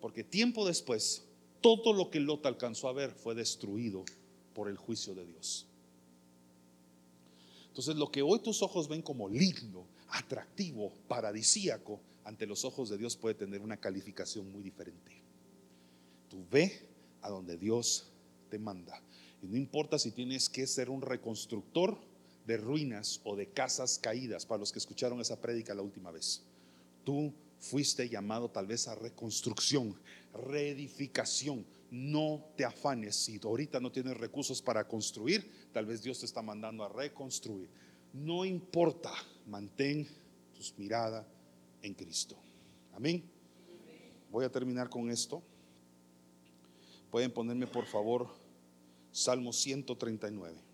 [0.00, 1.24] Porque tiempo después
[1.60, 4.04] todo lo que Lot alcanzó a ver fue destruido
[4.54, 5.66] por el juicio de Dios.
[7.68, 12.98] Entonces lo que hoy tus ojos ven como lindo, atractivo, paradisíaco, ante los ojos de
[12.98, 15.22] Dios puede tener una calificación muy diferente.
[16.28, 16.86] Tú ve
[17.22, 18.10] a donde Dios
[18.48, 19.00] te manda.
[19.42, 21.98] Y no importa si tienes que ser un reconstructor
[22.46, 26.42] de ruinas o de casas caídas, para los que escucharon esa prédica la última vez.
[27.04, 29.94] Tú fuiste llamado tal vez a reconstrucción,
[30.32, 31.64] reedificación.
[31.90, 36.40] No te afanes si ahorita no tienes recursos para construir, tal vez Dios te está
[36.40, 37.68] mandando a reconstruir.
[38.12, 39.12] No importa,
[39.46, 40.08] mantén
[40.54, 41.26] tus mirada
[41.82, 42.36] en Cristo.
[42.92, 43.22] Amén.
[44.30, 45.42] Voy a terminar con esto.
[47.10, 48.28] Pueden ponerme por favor
[49.12, 50.69] Salmo 139.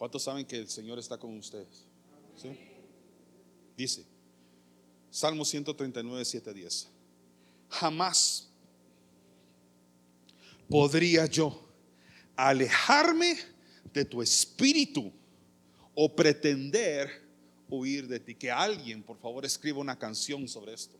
[0.00, 1.84] ¿Cuántos saben que el Señor está con ustedes?
[3.76, 4.06] Dice,
[5.10, 6.88] Salmo 139, 7, 10.
[7.68, 8.48] Jamás
[10.70, 11.68] podría yo
[12.34, 13.36] alejarme
[13.92, 15.12] de tu espíritu
[15.94, 17.10] o pretender
[17.68, 18.34] huir de ti.
[18.34, 20.96] Que alguien, por favor, escriba una canción sobre esto.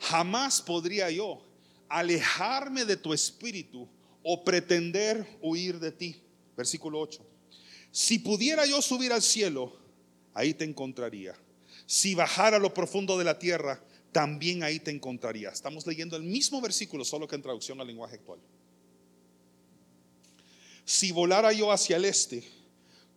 [0.00, 1.46] Jamás podría yo
[1.88, 3.88] alejarme de tu espíritu
[4.24, 6.20] o pretender huir de ti.
[6.56, 7.31] Versículo 8.
[7.92, 9.76] Si pudiera yo subir al cielo,
[10.32, 11.34] ahí te encontraría.
[11.86, 15.50] Si bajara a lo profundo de la tierra, también ahí te encontraría.
[15.50, 18.40] Estamos leyendo el mismo versículo, solo que en traducción al lenguaje actual.
[20.86, 22.42] Si volara yo hacia el este,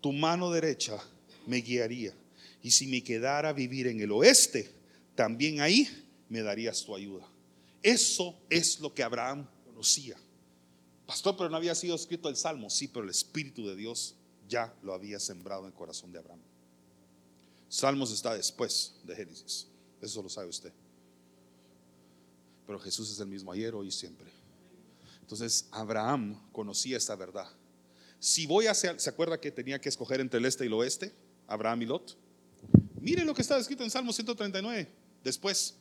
[0.02, 1.02] tu mano derecha
[1.48, 2.14] me guiaría.
[2.62, 4.70] Y si me quedara a vivir en el oeste,
[5.16, 5.88] también ahí
[6.28, 7.26] me darías tu ayuda.
[7.82, 10.18] Eso es lo que Abraham conocía.
[11.06, 12.70] Pastor, pero no había sido escrito el Salmo.
[12.70, 14.16] Sí, pero el Espíritu de Dios
[14.48, 16.42] ya lo había sembrado en el corazón de Abraham.
[17.70, 19.68] Salmos está después de Génesis,
[20.02, 20.72] eso lo sabe usted.
[22.66, 24.32] Pero Jesús es el mismo ayer, hoy y siempre.
[25.22, 27.48] Entonces Abraham conocía esta verdad.
[28.20, 31.14] Si voy hacia, ¿se acuerda que tenía que escoger entre el este y el oeste?
[31.48, 32.18] Abraham y Lot.
[33.00, 34.92] Mire lo que está escrito en Salmo 139.
[35.24, 35.76] Después,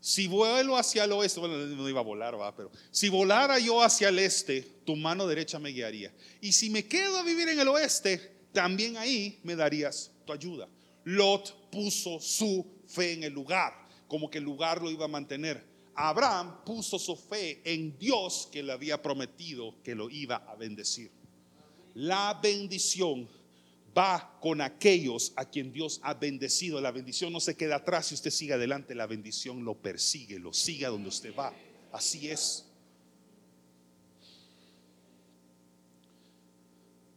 [0.00, 3.82] si vuelo hacia el oeste, bueno, no iba a volar, va, pero si volara yo
[3.82, 6.14] hacia el este, tu mano derecha me guiaría.
[6.40, 10.68] Y si me quedo a vivir en el oeste, también ahí me darías tu ayuda.
[11.04, 13.72] Lot puso su fe en el lugar,
[14.06, 15.66] como que el lugar lo iba a mantener.
[15.94, 21.10] Abraham puso su fe en Dios que le había prometido que lo iba a bendecir.
[21.94, 23.28] La bendición
[23.98, 26.80] va con aquellos a quien Dios ha bendecido.
[26.80, 30.52] La bendición no se queda atrás si usted sigue adelante, la bendición lo persigue, lo
[30.52, 31.52] sigue donde usted va.
[31.92, 32.66] Así es.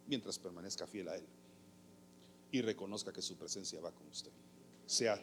[0.07, 1.25] Mientras permanezca fiel a Él
[2.51, 4.31] y reconozca que su presencia va con usted.
[4.85, 5.21] Sea,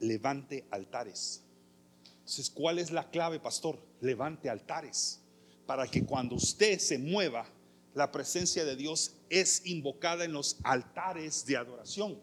[0.00, 1.42] levante altares.
[2.20, 3.78] Entonces, ¿cuál es la clave, pastor?
[4.00, 5.20] Levante altares
[5.66, 7.46] para que cuando usted se mueva,
[7.94, 12.18] la presencia de Dios es invocada en los altares de adoración.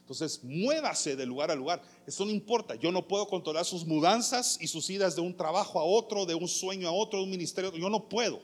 [0.00, 1.82] Entonces, muévase de lugar a lugar.
[2.06, 2.74] Eso no importa.
[2.74, 6.34] Yo no puedo controlar sus mudanzas y sus idas de un trabajo a otro, de
[6.34, 7.72] un sueño a otro, de un ministerio.
[7.76, 8.40] Yo no puedo.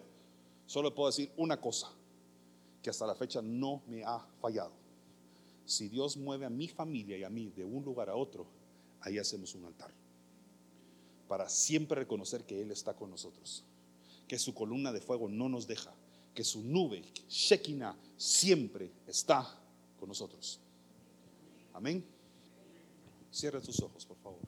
[0.66, 1.90] Solo puedo decir una cosa,
[2.82, 4.72] que hasta la fecha no me ha fallado.
[5.64, 8.46] Si Dios mueve a mi familia y a mí de un lugar a otro,
[9.00, 9.92] ahí hacemos un altar.
[11.26, 13.64] Para siempre reconocer que Él está con nosotros.
[14.28, 15.92] Que su columna de fuego no nos deja
[16.36, 19.58] que su nube, Shekinah, siempre está
[19.98, 20.60] con nosotros.
[21.72, 22.04] Amén.
[23.32, 24.38] Cierra tus ojos, por favor.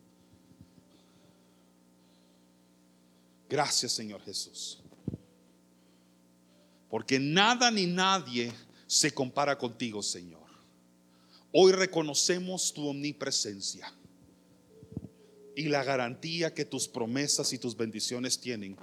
[3.49, 4.79] Gracias, Señor Jesús.
[6.91, 8.53] Porque nada ni nadie
[8.87, 10.47] se compara contigo, Señor.
[11.53, 13.91] Hoy reconocemos tu omnipresencia
[15.57, 18.77] y la garantía que tus promesas y tus bendiciones tienen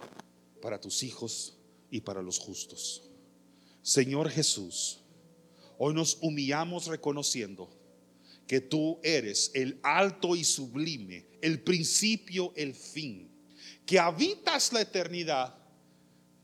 [0.59, 1.55] para tus hijos
[1.89, 3.09] y para los justos.
[3.81, 4.99] Señor Jesús,
[5.77, 7.69] hoy nos humillamos reconociendo
[8.47, 13.29] que tú eres el alto y sublime, el principio, el fin,
[13.85, 15.55] que habitas la eternidad,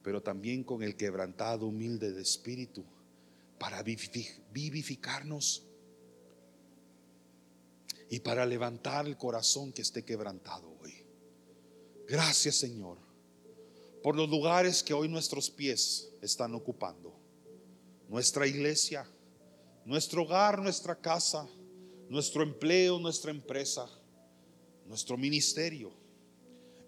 [0.03, 2.83] pero también con el quebrantado humilde de espíritu
[3.59, 5.63] para vivificarnos
[8.09, 10.93] y para levantar el corazón que esté quebrantado hoy.
[12.07, 13.10] Gracias Señor
[14.01, 17.13] por los lugares que hoy nuestros pies están ocupando.
[18.09, 19.07] Nuestra iglesia,
[19.85, 21.47] nuestro hogar, nuestra casa,
[22.09, 23.87] nuestro empleo, nuestra empresa,
[24.85, 25.93] nuestro ministerio.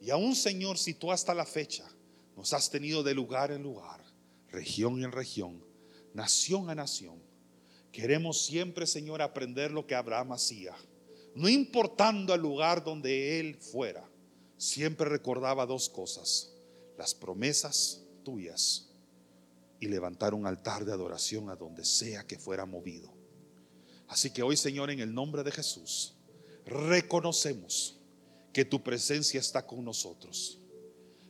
[0.01, 1.88] Y aún Señor, si tú hasta la fecha
[2.36, 4.03] nos has tenido de lugar en lugar,
[4.49, 5.64] región en región,
[6.14, 7.22] nación a nación,
[7.91, 10.76] queremos siempre, Señor, aprender lo que Abraham hacía.
[11.36, 14.03] No importando el lugar donde él fuera,
[14.57, 16.53] siempre recordaba dos cosas
[16.98, 18.89] las promesas tuyas
[19.80, 23.14] y levantar un altar de adoración a donde sea que fuera movido.
[24.08, 26.16] Así que hoy, Señor, en el nombre de Jesús,
[26.66, 28.00] reconocemos
[28.54, 30.60] que tu presencia está con nosotros,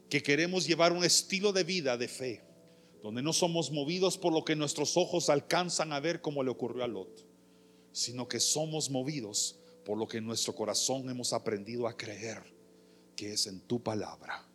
[0.09, 2.41] que queremos llevar un estilo de vida de fe,
[3.01, 6.83] donde no somos movidos por lo que nuestros ojos alcanzan a ver como le ocurrió
[6.83, 7.25] a Lot,
[7.91, 12.43] sino que somos movidos por lo que en nuestro corazón hemos aprendido a creer,
[13.15, 14.47] que es en tu palabra.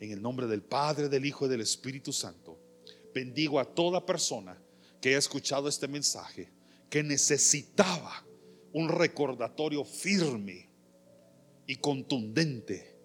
[0.00, 2.58] En el nombre del Padre, del Hijo y del Espíritu Santo,
[3.14, 4.60] bendigo a toda persona
[5.00, 6.52] que haya escuchado este mensaje,
[6.90, 8.26] que necesitaba
[8.72, 10.68] un recordatorio firme
[11.66, 12.96] y contundente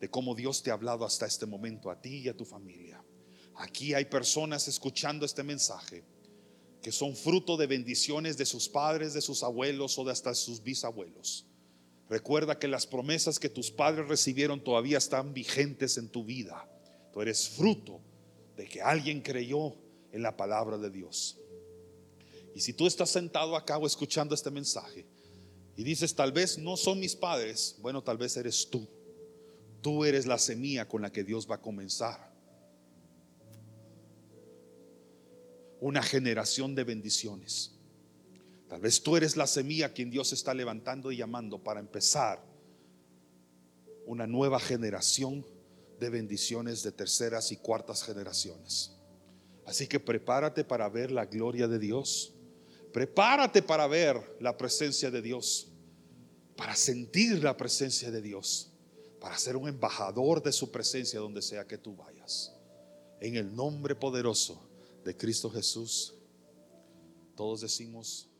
[0.00, 3.02] de cómo Dios te ha hablado hasta este momento a ti y a tu familia.
[3.56, 6.04] Aquí hay personas escuchando este mensaje
[6.82, 10.62] que son fruto de bendiciones de sus padres, de sus abuelos o de hasta sus
[10.62, 11.46] bisabuelos
[12.08, 16.68] Recuerda que las promesas que tus padres recibieron todavía están vigentes en tu vida.
[17.12, 18.00] Tú eres fruto
[18.56, 19.74] de que alguien creyó
[20.12, 21.38] en la palabra de Dios.
[22.54, 25.06] Y si tú estás sentado acá o escuchando este mensaje
[25.76, 28.86] y dices, tal vez no son mis padres, bueno, tal vez eres tú.
[29.80, 32.30] Tú eres la semilla con la que Dios va a comenzar.
[35.80, 37.71] Una generación de bendiciones.
[38.72, 42.42] Tal vez tú eres la semilla quien Dios está levantando y llamando para empezar
[44.06, 45.44] una nueva generación
[46.00, 48.96] de bendiciones de terceras y cuartas generaciones.
[49.66, 52.32] Así que prepárate para ver la gloria de Dios.
[52.94, 55.68] Prepárate para ver la presencia de Dios.
[56.56, 58.72] Para sentir la presencia de Dios.
[59.20, 62.54] Para ser un embajador de su presencia donde sea que tú vayas.
[63.20, 64.66] En el nombre poderoso
[65.04, 66.14] de Cristo Jesús.
[67.36, 68.30] Todos decimos.